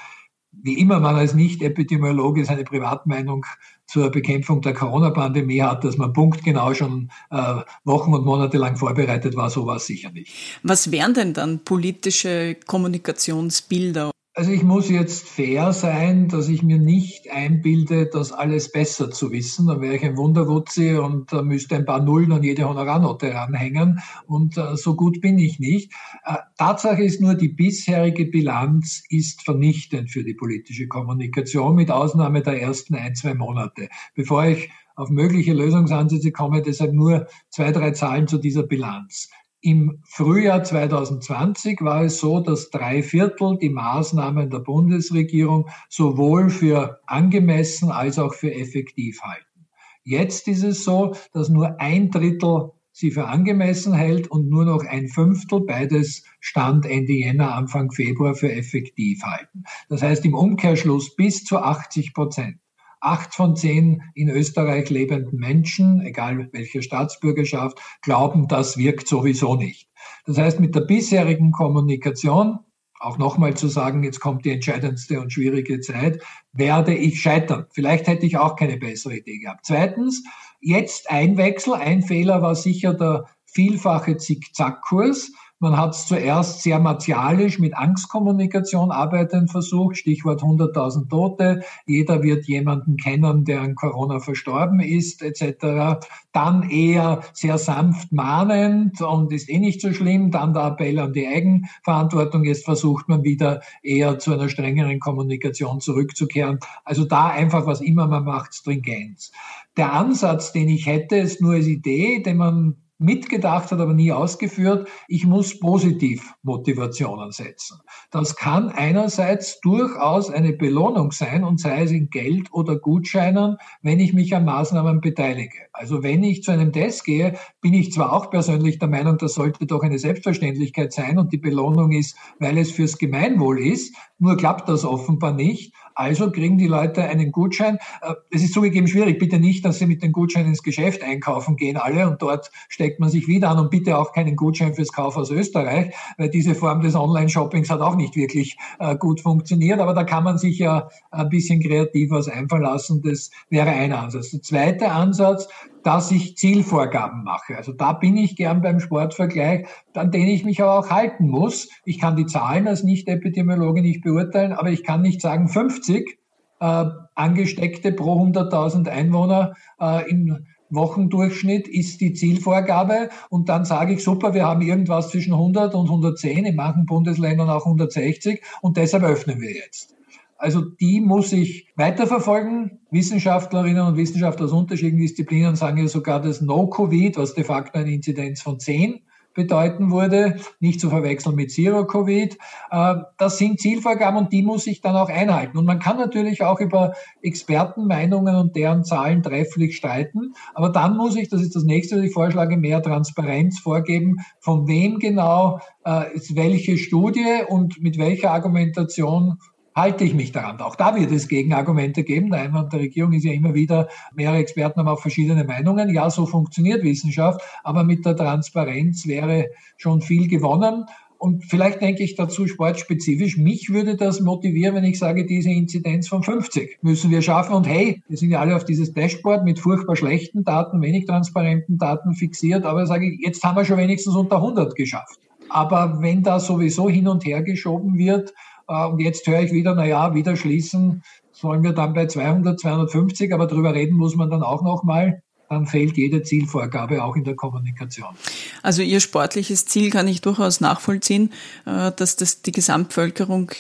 [0.63, 3.45] wie immer man als Nicht-Epidemiologe seine Privatmeinung
[3.87, 9.37] zur Bekämpfung der Corona-Pandemie hat, dass man punktgenau schon äh, Wochen und Monate lang vorbereitet
[9.37, 10.33] war, so war es sicher nicht.
[10.63, 16.79] Was wären denn dann politische Kommunikationsbilder also ich muss jetzt fair sein, dass ich mir
[16.79, 19.67] nicht einbilde, das alles besser zu wissen.
[19.67, 24.01] Dann wäre ich ein Wunderwutzi und äh, müsste ein paar Nullen an jede Honorarnote ranhängen.
[24.27, 25.93] Und äh, so gut bin ich nicht.
[26.25, 32.41] Äh, Tatsache ist nur, die bisherige Bilanz ist vernichtend für die politische Kommunikation, mit Ausnahme
[32.43, 33.91] der ersten ein, zwei Monate.
[34.15, 39.29] Bevor ich auf mögliche Lösungsansätze komme, deshalb nur zwei, drei Zahlen zu dieser Bilanz.
[39.65, 47.01] Im Frühjahr 2020 war es so, dass drei Viertel die Maßnahmen der Bundesregierung sowohl für
[47.07, 49.69] angemessen als auch für effektiv halten.
[50.03, 54.85] Jetzt ist es so, dass nur ein Drittel sie für angemessen hält und nur noch
[54.85, 59.63] ein Fünftel, beides Stand Ende Jänner, Anfang Februar für effektiv halten.
[59.89, 62.57] Das heißt im Umkehrschluss bis zu 80 Prozent
[63.03, 69.89] acht von zehn in Österreich lebenden Menschen, egal welche Staatsbürgerschaft, glauben, das wirkt sowieso nicht.
[70.25, 72.61] Das heißt, mit der bisherigen Kommunikation,
[73.01, 77.67] auch nochmal zu sagen, jetzt kommt die entscheidendste und schwierige Zeit, werde ich scheitern.
[77.73, 79.67] Vielleicht hätte ich auch keine bessere Idee gehabt.
[79.67, 80.23] Zweitens,
[80.61, 81.75] jetzt ein Wechsel.
[81.75, 85.33] Ein Fehler war sicher der vielfache Zickzackkurs.
[85.63, 92.49] Man hat es zuerst sehr martialisch mit Angstkommunikation arbeiten versucht, Stichwort 100.000 Tote, jeder wird
[92.49, 96.05] jemanden kennen, der an Corona verstorben ist, etc.
[96.33, 101.13] Dann eher sehr sanft mahnend und ist eh nicht so schlimm, dann der Appell an
[101.13, 102.43] die Eigenverantwortung.
[102.43, 106.59] Jetzt versucht man wieder eher zu einer strengeren Kommunikation zurückzukehren.
[106.85, 109.31] Also da einfach, was immer man macht, Stringenz.
[109.77, 114.13] Der Ansatz, den ich hätte, ist nur als Idee, den man mitgedacht, hat aber nie
[114.13, 114.89] ausgeführt.
[115.09, 117.79] Ich muss positiv Motivationen setzen.
[118.11, 124.01] Das kann einerseits durchaus eine Belohnung sein und sei es in Geld oder Gutscheinen, wenn
[124.01, 125.59] ich mich an Maßnahmen beteilige.
[125.73, 129.35] Also wenn ich zu einem Test gehe, bin ich zwar auch persönlich der Meinung, das
[129.35, 134.37] sollte doch eine Selbstverständlichkeit sein und die Belohnung ist, weil es fürs Gemeinwohl ist, nur
[134.37, 135.75] klappt das offenbar nicht.
[135.95, 137.79] Also kriegen die Leute einen Gutschein.
[138.01, 139.19] Äh, es ist zugegeben schwierig.
[139.19, 143.01] Bitte nicht, dass sie mit den Gutscheinen ins Geschäft einkaufen gehen alle und dort steckt
[143.01, 146.55] man sich wieder an und bitte auch keinen Gutschein fürs Kauf aus Österreich, weil diese
[146.55, 149.81] Form des Online-Shoppings hat auch nicht wirklich äh, gut funktioniert.
[149.81, 153.03] Aber da kann man sich ja ein bisschen kreativ was einfallen lassen.
[153.03, 154.31] Das wäre ein Ansatz.
[154.31, 155.49] Der zweite Ansatz,
[155.85, 157.57] dass ich Zielvorgaben mache.
[157.57, 161.69] Also da bin ich gern beim Sportvergleich, an den ich mich aber auch halten muss.
[161.85, 166.19] Ich kann die Zahlen als Nicht-Epidemiologe nicht beurteilen, aber ich kann nicht sagen 50
[166.61, 174.03] äh, Angesteckte pro 100.000 Einwohner äh, im Wochendurchschnitt ist die Zielvorgabe und dann sage ich,
[174.03, 179.03] super, wir haben irgendwas zwischen 100 und 110, in manchen Bundesländern auch 160 und deshalb
[179.03, 179.95] öffnen wir jetzt.
[180.43, 182.81] Also die muss ich weiterverfolgen.
[182.91, 187.93] Wissenschaftlerinnen und Wissenschaftler aus unterschiedlichen Disziplinen sagen ja sogar das No-Covid, was de facto eine
[187.93, 189.03] Inzidenz von 10
[189.35, 192.37] bedeuten würde, nicht zu verwechseln mit Zero-Covid.
[192.73, 195.57] Äh, das sind Zielvorgaben und die muss ich dann auch einhalten.
[195.59, 201.17] Und man kann natürlich auch über Expertenmeinungen und deren Zahlen trefflich streiten, aber dann muss
[201.17, 206.15] ich, das ist das nächste, was ich vorschlage, mehr Transparenz vorgeben, von wem genau äh,
[206.15, 209.39] ist welche Studie und mit welcher Argumentation
[209.75, 210.61] halte ich mich daran.
[210.61, 212.31] Auch da wird es Gegenargumente geben.
[212.31, 215.93] Der Einwand der Regierung ist ja immer wieder, mehrere Experten haben auch verschiedene Meinungen.
[215.93, 220.85] Ja, so funktioniert Wissenschaft, aber mit der Transparenz wäre schon viel gewonnen.
[221.23, 226.09] Und vielleicht denke ich dazu sportspezifisch, mich würde das motivieren, wenn ich sage, diese Inzidenz
[226.09, 227.55] von 50 müssen wir schaffen.
[227.55, 231.79] Und hey, wir sind ja alle auf dieses Dashboard mit furchtbar schlechten Daten, wenig transparenten
[231.79, 235.21] Daten fixiert, aber sage ich, jetzt haben wir schon wenigstens unter 100 geschafft.
[235.49, 238.35] Aber wenn da sowieso hin und her geschoben wird,
[238.73, 241.03] und jetzt höre ich wieder, na ja, wieder schließen
[241.43, 245.23] sollen wir dann bei 200, 250, aber darüber reden muss man dann auch noch mal.
[245.49, 248.15] Dann fehlt jede Zielvorgabe auch in der Kommunikation.
[248.63, 251.31] Also Ihr sportliches Ziel kann ich durchaus nachvollziehen,
[251.67, 253.51] äh, dass das die Gesamtbevölkerung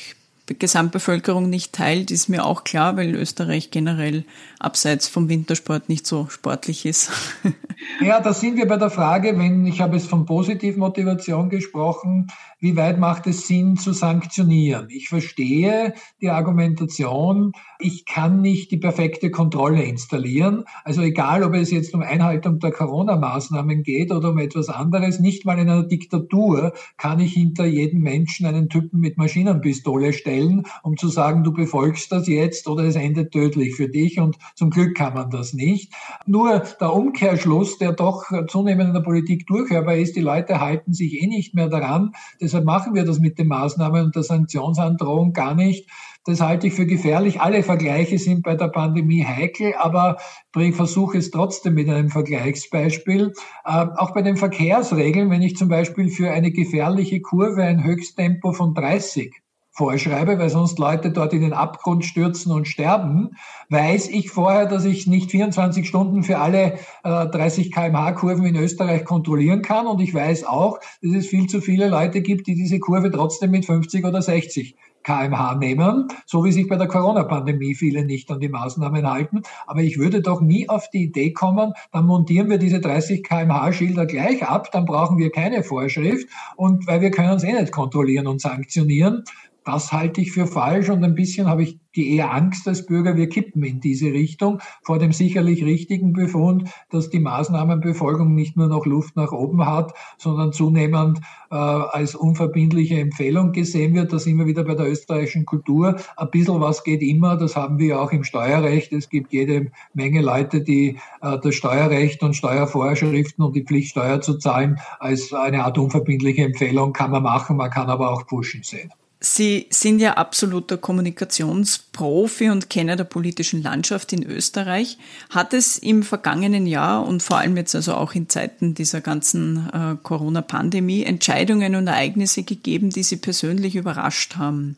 [0.58, 4.24] Gesamtbevölkerung nicht teilt, ist mir auch klar, weil Österreich generell
[4.58, 7.10] abseits vom Wintersport nicht so sportlich ist.
[8.00, 12.26] ja, da sind wir bei der Frage, wenn ich habe es von Positivmotivation gesprochen,
[12.62, 14.86] wie weit macht es Sinn zu sanktionieren?
[14.88, 20.64] Ich verstehe die Argumentation, ich kann nicht die perfekte Kontrolle installieren.
[20.84, 25.44] Also egal, ob es jetzt um Einhaltung der Corona-Maßnahmen geht oder um etwas anderes, nicht
[25.44, 30.96] mal in einer Diktatur kann ich hinter jedem Menschen einen Typen mit Maschinenpistole stellen, um
[30.96, 34.20] zu sagen, du befolgst das jetzt oder es endet tödlich für dich.
[34.20, 35.92] Und zum Glück kann man das nicht.
[36.26, 41.20] Nur der Umkehrschluss, der doch zunehmend in der Politik durchhörbar ist, die Leute halten sich
[41.20, 42.12] eh nicht mehr daran.
[42.52, 45.88] Deshalb machen wir das mit den Maßnahmen und der Sanktionsandrohung gar nicht.
[46.26, 47.40] Das halte ich für gefährlich.
[47.40, 50.18] Alle Vergleiche sind bei der Pandemie heikel, aber
[50.58, 53.32] ich versuche es trotzdem mit einem Vergleichsbeispiel.
[53.64, 58.52] Äh, auch bei den Verkehrsregeln, wenn ich zum Beispiel für eine gefährliche Kurve ein Höchsttempo
[58.52, 59.32] von 30
[59.72, 63.30] vorschreibe, weil sonst Leute dort in den Abgrund stürzen und sterben,
[63.70, 68.56] weiß ich vorher, dass ich nicht 24 Stunden für alle äh, 30 kmh Kurven in
[68.56, 69.86] Österreich kontrollieren kann.
[69.86, 73.50] Und ich weiß auch, dass es viel zu viele Leute gibt, die diese Kurve trotzdem
[73.50, 78.40] mit 50 oder 60 kmh nehmen, so wie sich bei der Corona-Pandemie viele nicht an
[78.40, 79.42] die Maßnahmen halten.
[79.66, 83.72] Aber ich würde doch nie auf die Idee kommen, dann montieren wir diese 30 kmh
[83.72, 87.72] Schilder gleich ab, dann brauchen wir keine Vorschrift und weil wir können es eh nicht
[87.72, 89.24] kontrollieren und sanktionieren.
[89.64, 93.16] Das halte ich für falsch und ein bisschen habe ich die eher Angst als Bürger,
[93.16, 98.68] wir kippen in diese Richtung vor dem sicherlich richtigen Befund, dass die Maßnahmenbefolgung nicht nur
[98.68, 101.20] noch Luft nach oben hat, sondern zunehmend
[101.50, 104.12] äh, als unverbindliche Empfehlung gesehen wird.
[104.12, 105.96] Da wir wieder bei der österreichischen Kultur.
[106.16, 108.92] Ein bisschen was geht immer, das haben wir auch im Steuerrecht.
[108.92, 114.20] Es gibt jede Menge Leute, die äh, das Steuerrecht und Steuervorschriften und die Pflicht, Steuer
[114.20, 118.62] zu zahlen, als eine Art unverbindliche Empfehlung kann man machen, man kann aber auch pushen
[118.62, 118.90] sehen.
[119.24, 124.98] Sie sind ja absoluter Kommunikationsprofi und Kenner der politischen Landschaft in Österreich.
[125.30, 129.70] Hat es im vergangenen Jahr und vor allem jetzt also auch in Zeiten dieser ganzen
[129.72, 134.76] äh, Corona-Pandemie Entscheidungen und Ereignisse gegeben, die Sie persönlich überrascht haben?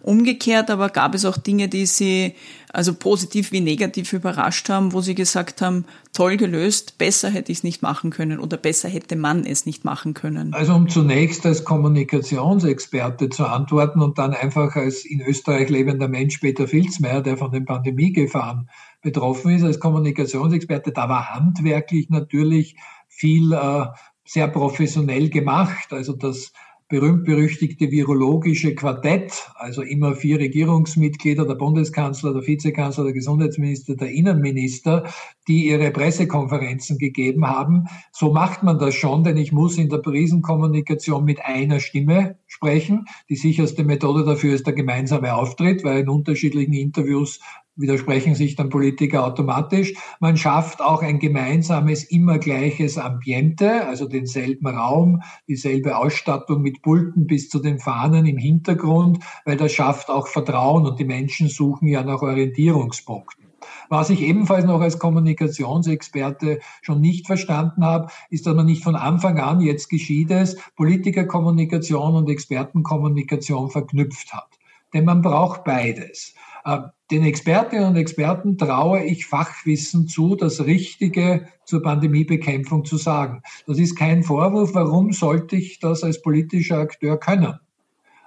[0.00, 2.34] Umgekehrt aber gab es auch Dinge, die Sie
[2.74, 7.58] also positiv wie negativ überrascht haben, wo Sie gesagt haben, toll gelöst, besser hätte ich
[7.58, 10.52] es nicht machen können oder besser hätte man es nicht machen können.
[10.52, 16.38] Also um zunächst als Kommunikationsexperte zu antworten und dann einfach als in Österreich lebender Mensch
[16.38, 18.68] Peter Filzmeier, der von den Pandemiegefahren
[19.02, 22.76] betroffen ist, als Kommunikationsexperte, da war handwerklich natürlich
[23.08, 23.86] viel äh,
[24.24, 25.92] sehr professionell gemacht.
[25.92, 26.52] Also das
[26.88, 35.04] berühmt-berüchtigte virologische Quartett, also immer vier Regierungsmitglieder, der Bundeskanzler, der Vizekanzler, der Gesundheitsminister, der Innenminister,
[35.48, 37.84] die ihre Pressekonferenzen gegeben haben.
[38.12, 43.06] So macht man das schon, denn ich muss in der Krisenkommunikation mit einer Stimme sprechen.
[43.30, 47.40] Die sicherste Methode dafür ist der gemeinsame Auftritt, weil in unterschiedlichen Interviews
[47.76, 49.94] widersprechen sich dann Politiker automatisch.
[50.20, 57.26] Man schafft auch ein gemeinsames, immer gleiches Ambiente, also denselben Raum, dieselbe Ausstattung mit Pulten
[57.26, 61.88] bis zu den Fahnen im Hintergrund, weil das schafft auch Vertrauen und die Menschen suchen
[61.88, 63.44] ja nach Orientierungspunkten.
[63.88, 68.96] Was ich ebenfalls noch als Kommunikationsexperte schon nicht verstanden habe, ist, dass man nicht von
[68.96, 74.48] Anfang an, jetzt geschieht es, Politikerkommunikation und Expertenkommunikation verknüpft hat.
[74.92, 76.34] Denn man braucht beides.
[76.64, 76.78] Äh,
[77.10, 83.42] den Expertinnen und Experten traue ich Fachwissen zu, das Richtige zur Pandemiebekämpfung zu sagen.
[83.66, 84.74] Das ist kein Vorwurf.
[84.74, 87.60] Warum sollte ich das als politischer Akteur können?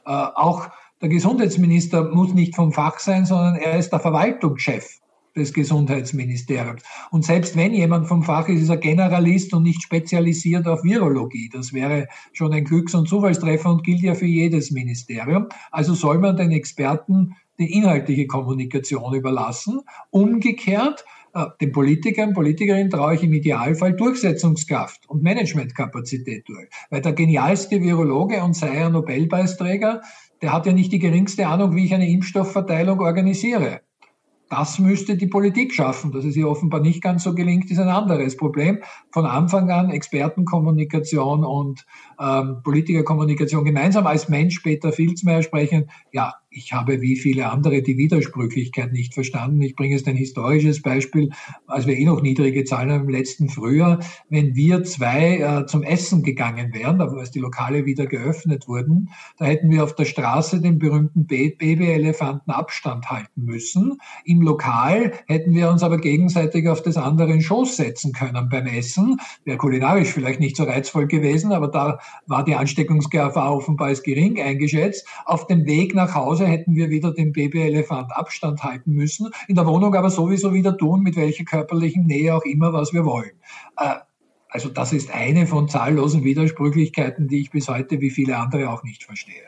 [0.06, 0.70] Äh, auch
[1.02, 5.00] der Gesundheitsminister muss nicht vom Fach sein, sondern er ist der Verwaltungschef
[5.36, 6.82] des Gesundheitsministeriums.
[7.12, 11.50] Und selbst wenn jemand vom Fach ist, ist er Generalist und nicht spezialisiert auf Virologie.
[11.54, 15.48] Das wäre schon ein Glücks- und Zufallstreffer und gilt ja für jedes Ministerium.
[15.72, 19.82] Also soll man den Experten die inhaltliche Kommunikation überlassen.
[20.10, 26.68] Umgekehrt, äh, den Politikern, Politikerinnen traue ich im Idealfall Durchsetzungskraft und Managementkapazität durch.
[26.90, 30.02] Weil der genialste Virologe und sei er Nobelpreisträger,
[30.42, 33.82] der hat ja nicht die geringste Ahnung, wie ich eine Impfstoffverteilung organisiere.
[34.50, 36.12] Das müsste die Politik schaffen.
[36.12, 38.80] Dass es ihr offenbar nicht ganz so gelingt, ist ein anderes Problem.
[39.12, 41.86] Von Anfang an Expertenkommunikation und
[42.20, 45.90] ähm, Politikerkommunikation gemeinsam als Mensch Peter Filzmeier sprechen.
[46.12, 49.62] Ja, ich habe wie viele andere die Widersprüchlichkeit nicht verstanden.
[49.62, 51.30] Ich bringe jetzt ein historisches Beispiel,
[51.68, 54.00] als wir eh noch niedrige Zahlen haben im letzten Frühjahr.
[54.30, 59.46] Wenn wir zwei äh, zum Essen gegangen wären, als die Lokale wieder geöffnet wurden, da
[59.46, 64.00] hätten wir auf der Straße den berühmten Babyelefanten Abstand halten müssen.
[64.26, 69.18] Im Lokal hätten wir uns aber gegenseitig auf des anderen Schoß setzen können beim Essen.
[69.46, 74.42] Wäre kulinarisch vielleicht nicht so reizvoll gewesen, aber da war die Ansteckungsgefahr offenbar als gering
[74.42, 75.08] eingeschätzt.
[75.26, 79.66] Auf dem Weg nach Hause hätten wir wieder dem Babyelefant Abstand halten müssen, in der
[79.66, 83.32] Wohnung aber sowieso wieder tun, mit welcher körperlichen Nähe auch immer, was wir wollen.
[83.78, 83.96] Äh,
[84.50, 88.84] also das ist eine von zahllosen Widersprüchlichkeiten, die ich bis heute wie viele andere auch
[88.84, 89.44] nicht verstehe.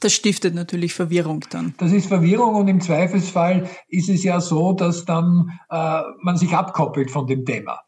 [0.00, 1.74] Das stiftet natürlich Verwirrung dann.
[1.78, 6.54] Das ist Verwirrung und im Zweifelsfall ist es ja so, dass dann äh, man sich
[6.54, 7.80] abkoppelt von dem Thema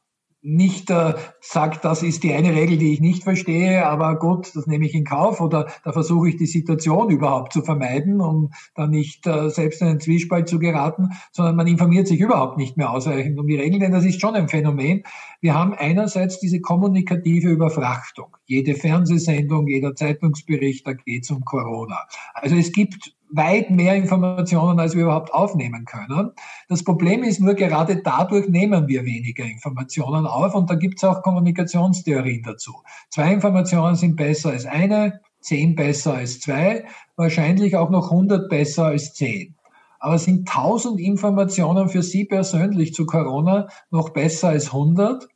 [0.44, 4.66] nicht äh, sagt, das ist die eine Regel, die ich nicht verstehe, aber gut, das
[4.66, 8.90] nehme ich in Kauf oder da versuche ich die Situation überhaupt zu vermeiden, um dann
[8.90, 12.90] nicht äh, selbst in einen Zwiespalt zu geraten, sondern man informiert sich überhaupt nicht mehr
[12.90, 15.04] ausreichend um die Regeln, denn das ist schon ein Phänomen.
[15.40, 18.36] Wir haben einerseits diese kommunikative Überfrachtung.
[18.44, 22.00] Jede Fernsehsendung, jeder Zeitungsbericht, da geht es um Corona.
[22.34, 26.32] Also es gibt weit mehr Informationen, als wir überhaupt aufnehmen können.
[26.68, 31.04] Das Problem ist nur, gerade dadurch nehmen wir weniger Informationen auf und da gibt es
[31.04, 32.72] auch Kommunikationstheorien dazu.
[33.10, 36.84] Zwei Informationen sind besser als eine, zehn besser als zwei,
[37.16, 39.54] wahrscheinlich auch noch 100 besser als zehn.
[39.98, 45.26] Aber sind 1000 Informationen für Sie persönlich zu Corona noch besser als 100?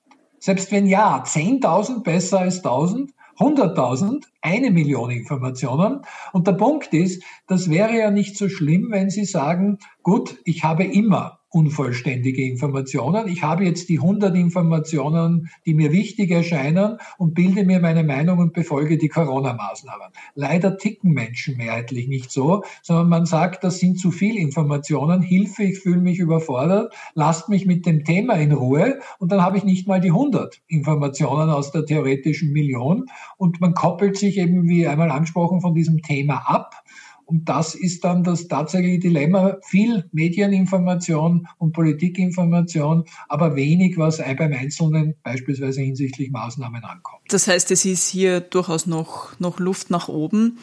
[0.41, 3.13] Selbst wenn ja, 10.000 besser als 1000?
[3.39, 6.03] 100.000, eine Million Informationen.
[6.33, 10.65] Und der Punkt ist, das wäre ja nicht so schlimm, wenn Sie sagen, gut, ich
[10.65, 13.29] habe immer unvollständige Informationen.
[13.29, 18.39] Ich habe jetzt die 100 Informationen, die mir wichtig erscheinen und bilde mir meine Meinung
[18.39, 20.09] und befolge die Corona-Maßnahmen.
[20.35, 25.65] Leider ticken Menschen mehrheitlich nicht so, sondern man sagt, das sind zu viel Informationen, Hilfe,
[25.65, 28.99] ich fühle mich überfordert, lasst mich mit dem Thema in Ruhe.
[29.19, 33.07] Und dann habe ich nicht mal die 100 Informationen aus der theoretischen Million.
[33.39, 36.83] Und man koppelt sich eben, wie einmal angesprochen, von diesem Thema ab
[37.29, 39.59] und das ist dann das tatsächliche Dilemma.
[39.63, 47.21] Viel Medieninformation und Politikinformation, aber wenig, was beim Einzelnen beispielsweise hinsichtlich Maßnahmen ankommt.
[47.29, 50.59] Das heißt, es ist hier durchaus noch, noch Luft nach oben.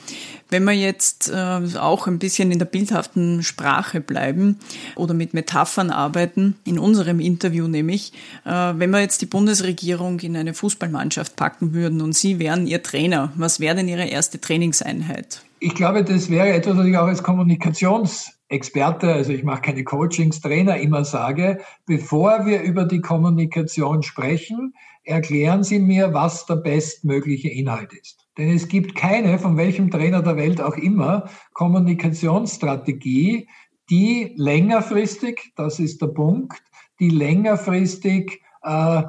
[0.50, 4.58] Wenn wir jetzt äh, auch ein bisschen in der bildhaften Sprache bleiben
[4.96, 8.12] oder mit Metaphern arbeiten, in unserem Interview nämlich,
[8.44, 12.82] äh, wenn wir jetzt die Bundesregierung in eine Fußballmannschaft packen würden und Sie wären Ihr
[12.82, 15.44] Trainer, was wäre denn Ihre erste Trainingseinheit?
[15.66, 20.40] Ich glaube, das wäre etwas, was ich auch als Kommunikationsexperte, also ich mache keine Coachings,
[20.40, 24.76] Trainer immer sage, bevor wir über die Kommunikation sprechen,
[25.06, 28.28] erklären Sie mir, was der bestmögliche Inhalt ist.
[28.38, 33.50] Denn es gibt keine, von welchem Trainer der Welt auch immer, Kommunikationsstrategie,
[33.90, 36.62] die längerfristig, das ist der Punkt,
[37.00, 39.02] die längerfristig äh,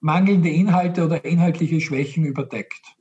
[0.00, 2.95] mangelnde Inhalte oder inhaltliche Schwächen überdeckt.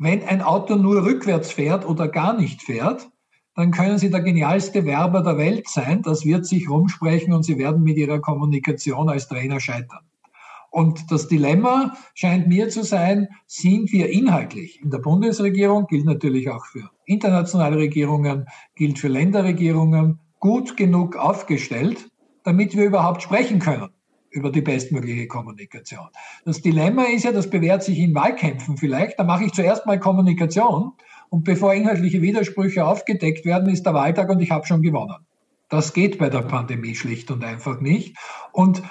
[0.00, 3.10] Wenn ein Auto nur rückwärts fährt oder gar nicht fährt,
[3.56, 6.02] dann können Sie der genialste Werber der Welt sein.
[6.02, 10.06] Das wird sich rumsprechen und Sie werden mit Ihrer Kommunikation als Trainer scheitern.
[10.70, 16.48] Und das Dilemma scheint mir zu sein, sind wir inhaltlich in der Bundesregierung, gilt natürlich
[16.48, 18.46] auch für internationale Regierungen,
[18.76, 22.08] gilt für Länderregierungen, gut genug aufgestellt,
[22.44, 23.88] damit wir überhaupt sprechen können
[24.30, 26.08] über die bestmögliche Kommunikation.
[26.44, 29.98] Das Dilemma ist ja, das bewährt sich in Wahlkämpfen vielleicht, da mache ich zuerst mal
[29.98, 30.92] Kommunikation
[31.30, 35.16] und bevor inhaltliche Widersprüche aufgedeckt werden, ist der Wahltag und ich habe schon gewonnen.
[35.68, 38.16] Das geht bei der Pandemie schlicht und einfach nicht.
[38.52, 38.82] Und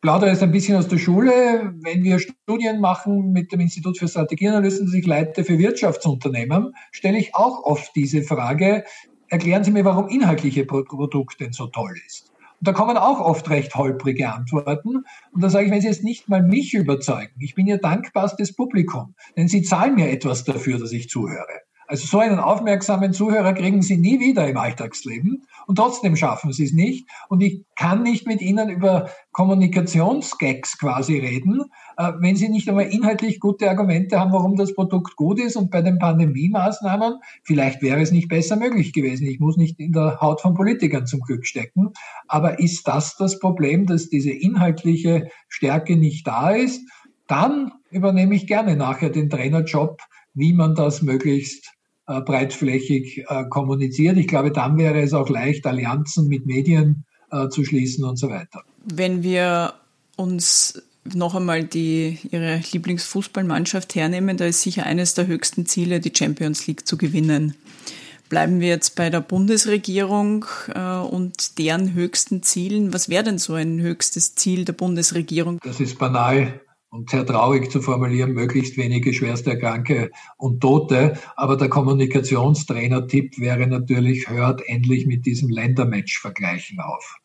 [0.00, 1.72] plaudere jetzt ein bisschen aus der Schule.
[1.82, 7.18] Wenn wir Studien machen mit dem Institut für Strategieanalysen, das ich leite für Wirtschaftsunternehmen, stelle
[7.18, 8.84] ich auch oft diese Frage,
[9.28, 12.29] erklären Sie mir, warum inhaltliche Produkt denn so toll ist.
[12.60, 15.04] Und da kommen auch oft recht holprige Antworten.
[15.32, 18.54] Und da sage ich, wenn Sie jetzt nicht mal mich überzeugen, ich bin Ihr dankbarstes
[18.54, 21.62] Publikum, denn Sie zahlen mir etwas dafür, dass ich zuhöre.
[21.90, 26.64] Also so einen aufmerksamen Zuhörer kriegen Sie nie wieder im Alltagsleben und trotzdem schaffen Sie
[26.64, 27.08] es nicht.
[27.28, 31.64] Und ich kann nicht mit Ihnen über Kommunikationsgags quasi reden,
[32.18, 35.56] wenn Sie nicht einmal inhaltlich gute Argumente haben, warum das Produkt gut ist.
[35.56, 39.26] Und bei den Pandemie-Maßnahmen, vielleicht wäre es nicht besser möglich gewesen.
[39.26, 41.92] Ich muss nicht in der Haut von Politikern zum Glück stecken.
[42.26, 46.80] Aber ist das das Problem, dass diese inhaltliche Stärke nicht da ist?
[47.26, 50.00] Dann übernehme ich gerne nachher den Trainerjob,
[50.34, 51.72] wie man das möglichst
[52.06, 54.16] äh, breitflächig äh, kommuniziert.
[54.16, 58.30] Ich glaube, dann wäre es auch leicht, Allianzen mit Medien äh, zu schließen und so
[58.30, 58.62] weiter.
[58.84, 59.74] Wenn wir
[60.16, 66.12] uns noch einmal die, Ihre Lieblingsfußballmannschaft hernehmen, da ist sicher eines der höchsten Ziele, die
[66.14, 67.54] Champions League zu gewinnen.
[68.28, 72.92] Bleiben wir jetzt bei der Bundesregierung äh, und deren höchsten Zielen.
[72.94, 75.58] Was wäre denn so ein höchstes Ziel der Bundesregierung?
[75.64, 81.18] Das ist banal und sehr traurig zu formulieren, möglichst wenige schwerste Erkranke und Tote.
[81.36, 87.19] Aber der Kommunikationstrainer-Tipp wäre natürlich, hört endlich mit diesem Ländermatch-Vergleichen auf.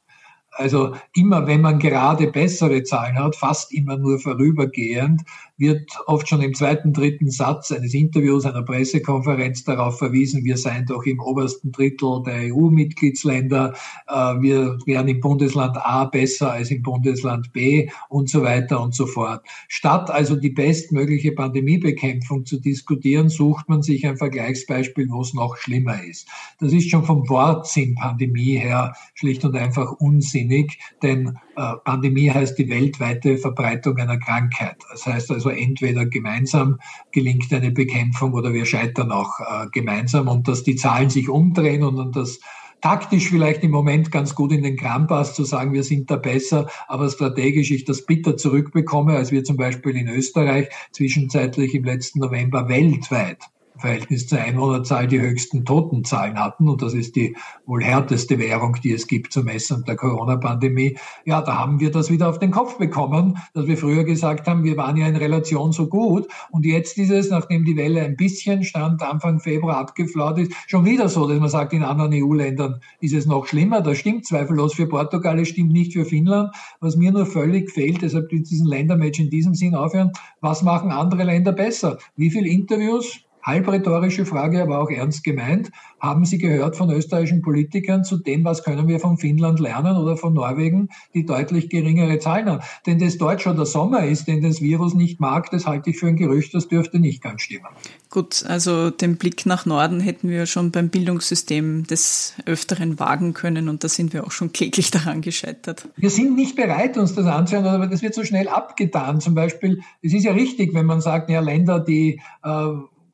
[0.57, 5.23] Also immer, wenn man gerade bessere Zahlen hat, fast immer nur vorübergehend,
[5.57, 10.85] wird oft schon im zweiten, dritten Satz eines Interviews, einer Pressekonferenz darauf verwiesen, wir seien
[10.85, 13.73] doch im obersten Drittel der EU-Mitgliedsländer,
[14.07, 18.93] äh, wir wären im Bundesland A besser als im Bundesland B und so weiter und
[18.93, 19.45] so fort.
[19.67, 25.57] Statt also die bestmögliche Pandemiebekämpfung zu diskutieren, sucht man sich ein Vergleichsbeispiel, wo es noch
[25.57, 26.27] schlimmer ist.
[26.59, 32.57] Das ist schon vom Wortsinn Pandemie her schlicht und einfach unsinnig, denn äh, Pandemie heißt
[32.57, 34.77] die weltweite Verbreitung einer Krankheit.
[34.91, 36.79] Das heißt also entweder gemeinsam
[37.11, 40.27] gelingt eine Bekämpfung oder wir scheitern auch äh, gemeinsam.
[40.27, 42.39] Und dass die Zahlen sich umdrehen und das
[42.81, 46.17] taktisch vielleicht im Moment ganz gut in den Kram passt, zu sagen, wir sind da
[46.17, 51.83] besser, aber strategisch ich das bitter zurückbekomme, als wir zum Beispiel in Österreich zwischenzeitlich im
[51.83, 53.39] letzten November weltweit
[53.77, 56.69] Verhältnis zur Einwohnerzahl die höchsten Totenzahlen hatten.
[56.69, 60.97] Und das ist die wohl härteste Währung, die es gibt zur Messung der Corona-Pandemie.
[61.25, 64.63] Ja, da haben wir das wieder auf den Kopf bekommen, dass wir früher gesagt haben,
[64.63, 66.27] wir waren ja in Relation so gut.
[66.51, 70.85] Und jetzt ist es, nachdem die Welle ein bisschen stand, Anfang Februar abgeflaut ist, schon
[70.85, 73.81] wieder so, dass man sagt, in anderen EU-Ländern ist es noch schlimmer.
[73.81, 76.55] Das stimmt zweifellos für Portugal, es stimmt nicht für Finnland.
[76.79, 80.11] Was mir nur völlig fehlt, deshalb diesen Ländermatch in diesem Sinn aufhören,
[80.41, 81.97] was machen andere Länder besser?
[82.15, 85.71] Wie viele Interviews halb rhetorische Frage, aber auch ernst gemeint.
[85.99, 90.17] Haben Sie gehört von österreichischen Politikern zu dem, was können wir von Finnland lernen oder
[90.17, 92.63] von Norwegen, die deutlich geringere Zahlen haben?
[92.85, 95.99] Denn das dort schon der Sommer ist, den das Virus nicht mag, das halte ich
[95.99, 97.67] für ein Gerücht, das dürfte nicht ganz stimmen.
[98.09, 103.69] Gut, also den Blick nach Norden hätten wir schon beim Bildungssystem des Öfteren wagen können
[103.69, 105.87] und da sind wir auch schon kläglich daran gescheitert.
[105.97, 109.21] Wir sind nicht bereit, uns das anzuhören, aber das wird so schnell abgetan.
[109.21, 112.67] Zum Beispiel, es ist ja richtig, wenn man sagt, ja, Länder, die äh,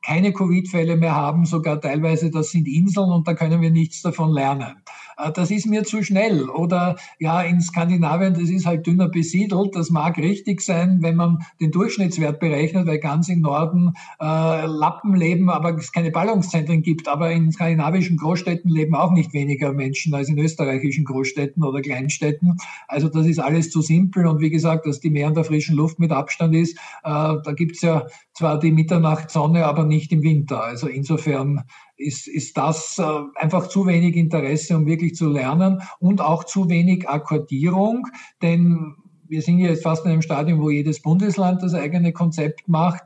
[0.04, 4.32] keine Covid-Fälle mehr haben, sogar teilweise, das sind Inseln und da können wir nichts davon
[4.32, 4.82] lernen.
[5.18, 6.50] Äh, das ist mir zu schnell.
[6.50, 9.76] Oder ja, in Skandinavien, das ist halt dünner besiedelt.
[9.76, 15.16] Das mag richtig sein, wenn man den Durchschnittswert berechnet, weil ganz im Norden äh, Lappen
[15.16, 17.08] leben, aber es keine Ballungszentren gibt.
[17.08, 22.58] Aber in skandinavischen Großstädten leben auch nicht weniger Menschen als in österreichischen Großstädten oder Kleinstädten.
[22.88, 24.28] Also das ist alles zu simpel.
[24.28, 27.54] Und wie gesagt, dass die Meer in der frischen Luft mit Abstand ist, äh, da
[27.56, 30.64] gibt's ja zwar die Mitternachtssonne, aber nicht im Winter.
[30.64, 31.64] Also insofern
[32.02, 33.04] ist, ist das äh,
[33.36, 38.08] einfach zu wenig Interesse, um wirklich zu lernen und auch zu wenig Akkordierung,
[38.42, 38.96] denn
[39.28, 43.04] wir sind jetzt fast in einem Stadium, wo jedes Bundesland das eigene Konzept macht.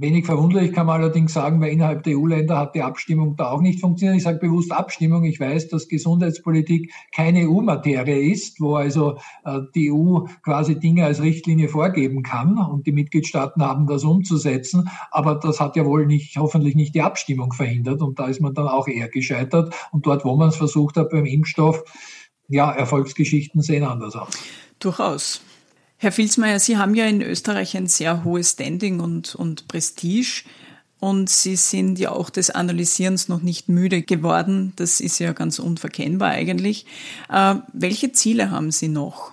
[0.00, 3.60] Wenig verwunderlich kann man allerdings sagen, weil innerhalb der EU-Länder hat die Abstimmung da auch
[3.60, 4.16] nicht funktioniert.
[4.16, 5.24] Ich sage bewusst Abstimmung.
[5.24, 11.20] Ich weiß, dass Gesundheitspolitik keine EU-Materie ist, wo also äh, die EU quasi Dinge als
[11.20, 14.88] Richtlinie vorgeben kann und die Mitgliedstaaten haben das umzusetzen.
[15.10, 18.54] Aber das hat ja wohl nicht, hoffentlich nicht die Abstimmung verhindert und da ist man
[18.54, 19.74] dann auch eher gescheitert.
[19.90, 21.82] Und dort, wo man es versucht hat beim Impfstoff,
[22.46, 24.38] ja, Erfolgsgeschichten sehen anders aus.
[24.78, 25.42] Durchaus.
[26.00, 30.44] Herr Filzmeier, Sie haben ja in Österreich ein sehr hohes Standing und, und Prestige.
[31.00, 34.72] Und Sie sind ja auch des Analysierens noch nicht müde geworden.
[34.76, 36.86] Das ist ja ganz unverkennbar eigentlich.
[37.28, 39.32] Äh, welche Ziele haben Sie noch?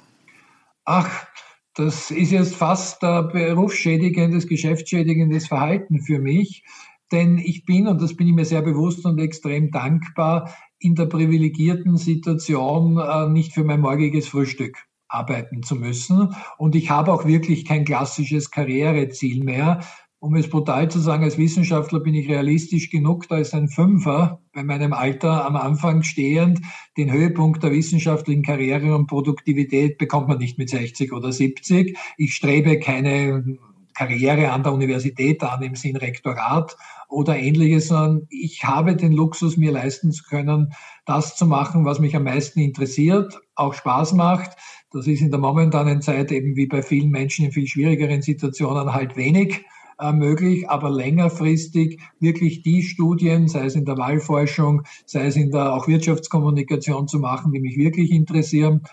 [0.86, 1.28] Ach,
[1.76, 6.64] das ist jetzt fast ein berufsschädigendes, geschäftsschädigendes Verhalten für mich.
[7.12, 11.06] Denn ich bin, und das bin ich mir sehr bewusst und extrem dankbar, in der
[11.06, 16.36] privilegierten Situation äh, nicht für mein morgiges Frühstück arbeiten zu müssen.
[16.58, 19.82] Und ich habe auch wirklich kein klassisches Karriereziel mehr.
[20.20, 24.42] Um es brutal zu sagen, als Wissenschaftler bin ich realistisch genug, da ist ein Fünfer
[24.54, 26.62] bei meinem Alter am Anfang stehend.
[26.98, 31.96] Den Höhepunkt der wissenschaftlichen Karriere und Produktivität bekommt man nicht mit 60 oder 70.
[32.18, 33.58] Ich strebe keine
[33.94, 36.76] Karriere an der Universität an im Sinn Rektorat
[37.08, 40.74] oder ähnliches, sondern ich habe den Luxus, mir leisten zu können,
[41.06, 44.58] das zu machen, was mich am meisten interessiert, auch Spaß macht.
[44.96, 48.94] Das ist in der momentanen Zeit eben wie bei vielen Menschen in viel schwierigeren Situationen
[48.94, 49.66] halt wenig
[50.00, 55.52] äh, möglich, aber längerfristig wirklich die Studien, sei es in der Wahlforschung, sei es in
[55.52, 58.84] der auch Wirtschaftskommunikation zu machen, die mich wirklich interessieren.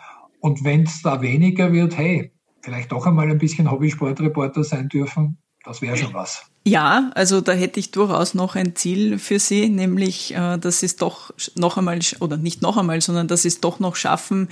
[0.40, 2.32] Und wenn es da weniger wird, hey,
[2.62, 6.44] vielleicht doch einmal ein bisschen Hobbysportreporter sein dürfen, das wäre schon was.
[6.64, 10.86] Ja, also da hätte ich durchaus noch ein Ziel für Sie, nämlich, äh, dass Sie
[10.86, 14.48] es doch noch einmal, oder nicht noch einmal, sondern dass Sie es doch noch schaffen,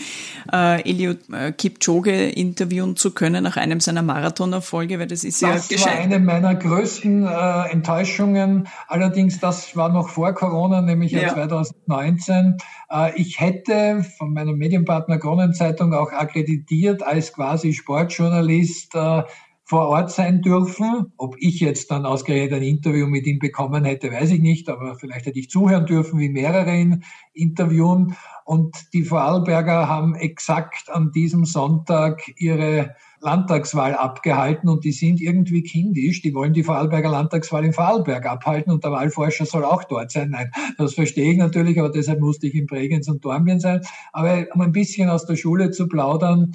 [0.53, 5.69] äh, Eliud äh, Kipchoge interviewen zu können nach einem seiner Marathonerfolge, weil das ist das
[5.71, 5.77] ja.
[5.77, 8.67] Das war eine meiner größten äh, Enttäuschungen.
[8.89, 11.33] Allerdings, das war noch vor Corona, nämlich ja.
[11.33, 12.57] 2019.
[12.91, 19.23] Äh, ich hätte von meinem Medienpartner Kronenzeitung auch akkreditiert als quasi Sportjournalist äh,
[19.71, 21.12] vor Ort sein dürfen.
[21.16, 24.97] Ob ich jetzt dann ausgerechnet ein Interview mit ihm bekommen hätte, weiß ich nicht, aber
[24.97, 27.05] vielleicht hätte ich zuhören dürfen, wie mehrere ihn
[27.35, 28.16] interviewen.
[28.45, 35.62] Und die Vorarlberger haben exakt an diesem Sonntag ihre Landtagswahl abgehalten und die sind irgendwie
[35.62, 36.21] kindisch.
[36.21, 40.31] Die wollen die Vorarlberger Landtagswahl in Vorarlberg abhalten und der Wahlforscher soll auch dort sein.
[40.31, 43.83] Nein, das verstehe ich natürlich, aber deshalb musste ich in Bregenz und Dornbirn sein.
[44.12, 46.51] Aber um ein bisschen aus der Schule zu plaudern,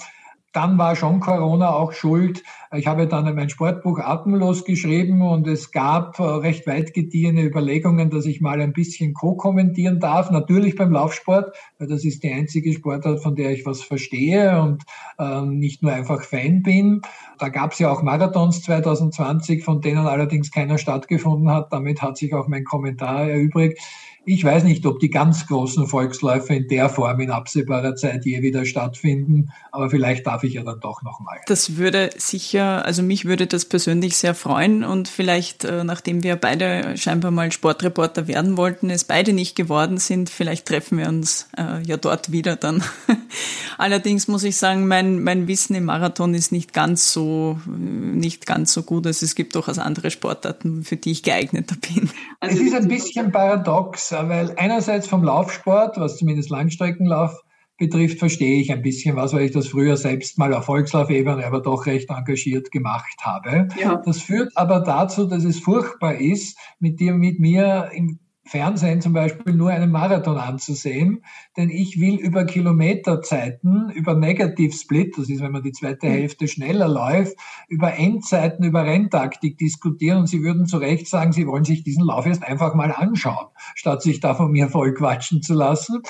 [0.55, 2.43] dann war schon Corona auch schuld.
[2.73, 8.09] Ich habe dann mein Sportbuch Atemlos geschrieben und es gab äh, recht weit gediehene Überlegungen,
[8.09, 10.31] dass ich mal ein bisschen co-kommentieren darf.
[10.31, 14.83] Natürlich beim Laufsport, weil das ist die einzige Sportart, von der ich was verstehe und
[15.19, 17.01] äh, nicht nur einfach Fan bin.
[17.37, 21.73] Da gab es ja auch Marathons 2020, von denen allerdings keiner stattgefunden hat.
[21.73, 23.79] Damit hat sich auch mein Kommentar erübrigt.
[24.27, 28.41] Ich weiß nicht, ob die ganz großen Volksläufe in der Form in absehbarer Zeit je
[28.41, 31.37] wieder stattfinden, aber vielleicht darf ich ja dann doch nochmal.
[31.45, 36.37] Das würde sicher, also mich würde das persönlich sehr freuen und vielleicht, äh, nachdem wir
[36.37, 41.47] beide scheinbar mal Sportreporter werden wollten, es beide nicht geworden sind, vielleicht treffen wir uns
[41.55, 42.83] äh, ja dort wieder dann.
[43.77, 48.73] Allerdings muss ich sagen, mein, mein Wissen im Marathon ist nicht ganz so, nicht ganz
[48.73, 49.05] so gut.
[49.05, 52.09] Also es gibt durchaus andere Sportarten, für die ich geeigneter bin.
[52.39, 57.41] Also es ist ein bisschen paradox weil einerseits vom Laufsport, was zumindest Langstreckenlauf
[57.77, 61.61] betrifft, verstehe ich ein bisschen was, weil ich das früher selbst mal auf Volkslaufebene aber
[61.61, 63.67] doch recht engagiert gemacht habe.
[63.79, 64.01] Ja.
[64.05, 69.13] Das führt aber dazu, dass es furchtbar ist, mit dir, mit mir im Fernsehen zum
[69.13, 71.23] Beispiel nur einen Marathon anzusehen,
[71.57, 76.11] denn ich will über Kilometerzeiten, über Negative Split, das ist, wenn man die zweite mhm.
[76.11, 77.35] Hälfte schneller läuft,
[77.67, 82.05] über Endzeiten, über Renntaktik diskutieren und Sie würden zu Recht sagen, Sie wollen sich diesen
[82.05, 86.01] Lauf jetzt einfach mal anschauen, statt sich da von mir voll quatschen zu lassen.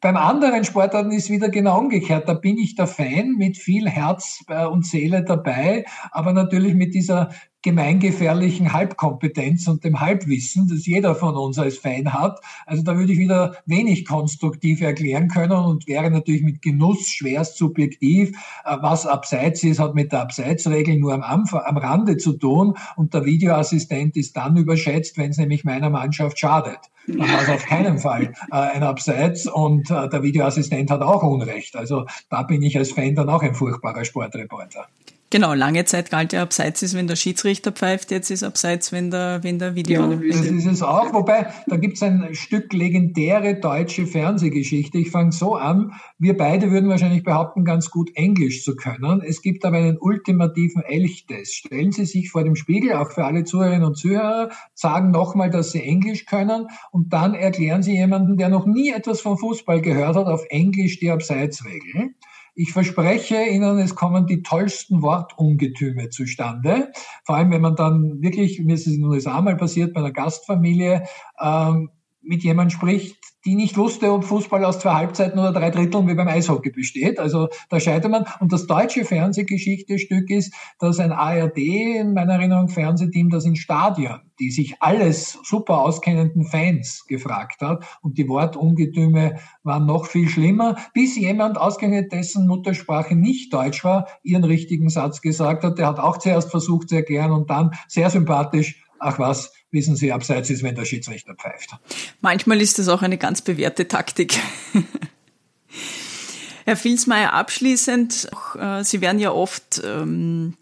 [0.00, 2.28] Beim anderen Sportarten ist wieder genau umgekehrt.
[2.28, 6.92] Da bin ich der Fan mit viel Herz äh, und Seele dabei, aber natürlich mit
[6.92, 7.30] dieser
[7.64, 12.40] gemeingefährlichen Halbkompetenz und dem Halbwissen, das jeder von uns als Fan hat.
[12.66, 17.56] Also da würde ich wieder wenig konstruktiv erklären können und wäre natürlich mit Genuss schwerst
[17.56, 18.36] subjektiv.
[18.64, 22.74] Äh, was abseits ist, hat mit der Abseitsregel nur am, Anfang, am Rande zu tun
[22.96, 26.78] und der Videoassistent ist dann überschätzt, wenn es nämlich meiner Mannschaft schadet.
[27.06, 31.22] Dann war es auf keinen Fall äh, ein Abseits und äh, der Videoassistent hat auch
[31.22, 31.76] Unrecht.
[31.76, 34.86] Also da bin ich als Fan dann auch ein furchtbarer Sportreporter.
[35.34, 39.10] Genau, lange Zeit galt ja abseits ist, wenn der Schiedsrichter pfeift, jetzt ist abseits, wenn
[39.10, 40.12] der, wenn der Video.
[40.12, 44.96] Ja, das ist es auch, wobei da gibt es ein Stück legendäre deutsche Fernsehgeschichte.
[44.98, 49.22] Ich fange so an, wir beide würden wahrscheinlich behaupten, ganz gut Englisch zu können.
[49.26, 51.56] Es gibt aber einen ultimativen Elchtest.
[51.56, 55.72] Stellen Sie sich vor dem Spiegel, auch für alle Zuhörerinnen und Zuhörer, sagen nochmal, dass
[55.72, 60.14] Sie Englisch können und dann erklären Sie jemanden, der noch nie etwas vom Fußball gehört
[60.14, 62.14] hat, auf Englisch die Abseitsregel.
[62.56, 66.92] Ich verspreche Ihnen, es kommen die tollsten Wortungetüme zustande.
[67.24, 70.00] Vor allem, wenn man dann wirklich, mir ist es in den USA mal passiert, bei
[70.00, 71.04] einer Gastfamilie,
[71.40, 71.90] ähm,
[72.26, 76.14] mit jemand spricht, die nicht wusste, ob Fußball aus zwei Halbzeiten oder drei Dritteln wie
[76.14, 77.18] beim Eishockey besteht.
[77.18, 78.24] Also da scheitert man.
[78.40, 84.20] Und das deutsche Fernsehgeschichte-Stück ist, dass ein ARD in meiner Erinnerung Fernsehteam das in Stadien,
[84.40, 87.84] die sich alles super auskennenden Fans gefragt hat.
[88.00, 94.08] Und die Wortungetüme waren noch viel schlimmer, bis jemand ausgerechnet dessen Muttersprache nicht Deutsch war,
[94.22, 95.78] ihren richtigen Satz gesagt hat.
[95.78, 100.10] Der hat auch zuerst versucht zu erklären und dann sehr sympathisch, ach was, wissen Sie,
[100.12, 101.76] abseits ist, wenn der Schiedsrichter pfeift.
[102.22, 104.38] Manchmal ist das auch eine ganz bewährte Taktik.
[106.64, 110.54] Herr Filsmeier, abschließend, äh, Sie werden ja oft ähm,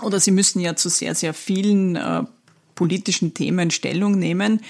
[0.00, 2.22] oder Sie müssen ja zu sehr, sehr vielen äh,
[2.76, 4.60] politischen Themen Stellung nehmen.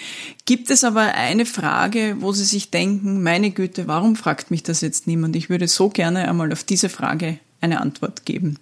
[0.47, 4.81] Gibt es aber eine Frage, wo Sie sich denken, meine Güte, warum fragt mich das
[4.81, 5.37] jetzt niemand?
[5.37, 8.59] Ich würde so gerne einmal auf diese Frage eine Antwort geben.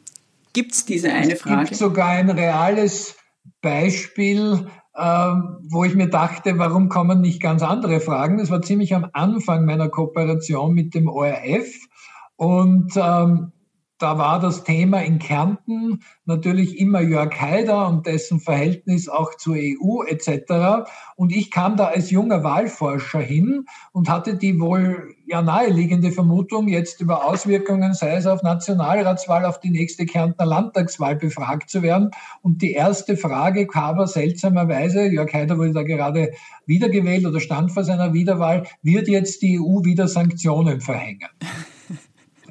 [0.53, 1.63] Gibt es diese eine Frage?
[1.63, 3.15] Es gibt sogar ein reales
[3.61, 8.39] Beispiel, wo ich mir dachte, warum kommen nicht ganz andere Fragen?
[8.39, 11.89] Das war ziemlich am Anfang meiner Kooperation mit dem ORF.
[12.37, 13.53] Und ähm,
[14.01, 19.57] da war das Thema in Kärnten natürlich immer Jörg Haider und dessen Verhältnis auch zur
[19.57, 20.89] EU etc.
[21.17, 26.67] Und ich kam da als junger Wahlforscher hin und hatte die wohl ja naheliegende Vermutung,
[26.69, 32.11] jetzt über Auswirkungen, sei es auf Nationalratswahl, auf die nächste Kärntner Landtagswahl befragt zu werden.
[32.43, 36.33] Und die erste Frage kam aber seltsamerweise, Jörg Haider wurde da gerade
[36.65, 41.29] wiedergewählt oder stand vor seiner Wiederwahl, wird jetzt die EU wieder Sanktionen verhängen?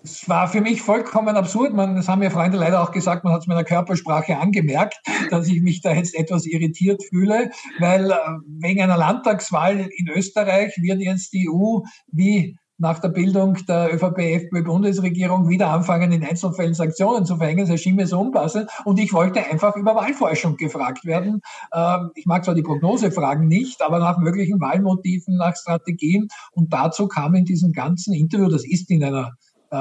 [0.04, 1.74] es war für mich vollkommen absurd.
[1.74, 5.48] Man, das haben mir Freunde leider auch gesagt, man hat es meiner Körpersprache angemerkt, dass
[5.48, 8.16] ich mich da jetzt etwas irritiert fühle, weil äh,
[8.48, 11.80] wegen einer Landtagswahl in Österreich wird jetzt die EU
[12.12, 17.60] wie nach der Bildung der ÖVP-FPÖ-Bundesregierung wieder anfangen, in Einzelfällen Sanktionen zu verhängen.
[17.60, 18.70] Das erschien mir so unpassend.
[18.86, 21.42] Und ich wollte einfach über Wahlforschung gefragt werden.
[21.74, 26.30] Ähm, ich mag zwar die Prognosefragen nicht, aber nach möglichen Wahlmotiven, nach Strategien.
[26.52, 29.34] Und dazu kam in diesem ganzen Interview, das ist in einer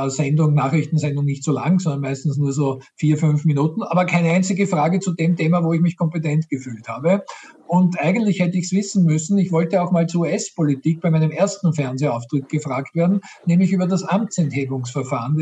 [0.09, 4.67] Sendung, Nachrichtensendung nicht so lang, sondern meistens nur so vier, fünf Minuten, aber keine einzige
[4.67, 7.25] Frage zu dem Thema, wo ich mich kompetent gefühlt habe.
[7.67, 9.39] Und eigentlich hätte ich es wissen müssen.
[9.39, 14.05] Ich wollte auch mal zur US-Politik bei meinem ersten Fernsehauftritt gefragt werden, nämlich über das
[14.05, 15.37] Amtsenthebungsverfahren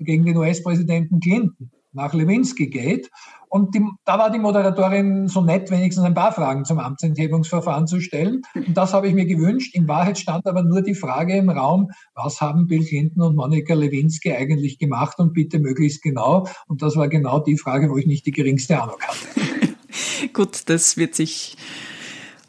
[0.00, 3.10] gegen den US-Präsidenten Clinton nach Lewinsky Gate.
[3.50, 8.00] Und die, da war die Moderatorin so nett, wenigstens ein paar Fragen zum Amtsenthebungsverfahren zu
[8.00, 8.42] stellen.
[8.54, 9.74] Und das habe ich mir gewünscht.
[9.74, 13.74] In Wahrheit stand aber nur die Frage im Raum, was haben Bill Clinton und Monika
[13.74, 16.46] Lewinsky eigentlich gemacht und bitte möglichst genau.
[16.66, 20.28] Und das war genau die Frage, wo ich nicht die geringste Ahnung hatte.
[20.34, 21.56] Gut, das wird sich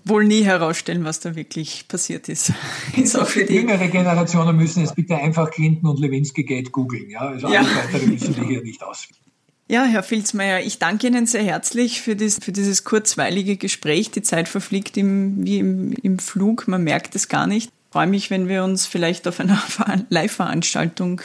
[0.03, 2.51] wohl nie herausstellen, was da wirklich passiert ist.
[2.97, 7.09] ist auch für die jüngere Generationen müssen es bitte einfach Clinton und Lewinsky Gate googeln.
[7.09, 7.21] Ja?
[7.21, 7.59] Also ja.
[7.59, 9.28] alles weitere müssen wir hier nicht ausführen.
[9.71, 14.09] Ja, Herr Filzmeier, ich danke Ihnen sehr herzlich für, das, für dieses kurzweilige Gespräch.
[14.09, 17.67] Die Zeit verfliegt im, wie im, im Flug, man merkt es gar nicht.
[17.67, 19.61] Ich freue mich, wenn wir uns vielleicht auf einer
[20.09, 21.21] Live-Veranstaltung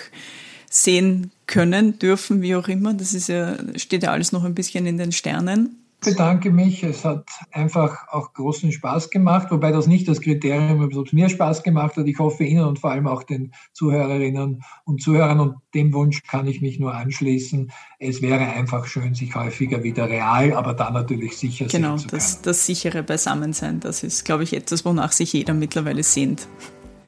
[0.68, 2.92] sehen können, dürfen, wie auch immer.
[2.92, 6.82] Das ist ja, steht ja alles noch ein bisschen in den Sternen bedanke mich.
[6.82, 11.12] Es hat einfach auch großen Spaß gemacht, wobei das nicht das Kriterium ist, ob es
[11.12, 12.07] mir Spaß gemacht hat.
[12.07, 16.46] Ich hoffe Ihnen und vor allem auch den Zuhörerinnen und Zuhörern und dem Wunsch kann
[16.46, 17.70] ich mich nur anschließen.
[17.98, 22.09] Es wäre einfach schön, sich häufiger wieder real, aber dann natürlich sicher genau, sehen zu
[22.09, 22.20] können.
[22.20, 26.48] Genau, das, das sichere Beisammensein, das ist, glaube ich, etwas, wonach sich jeder mittlerweile sehnt.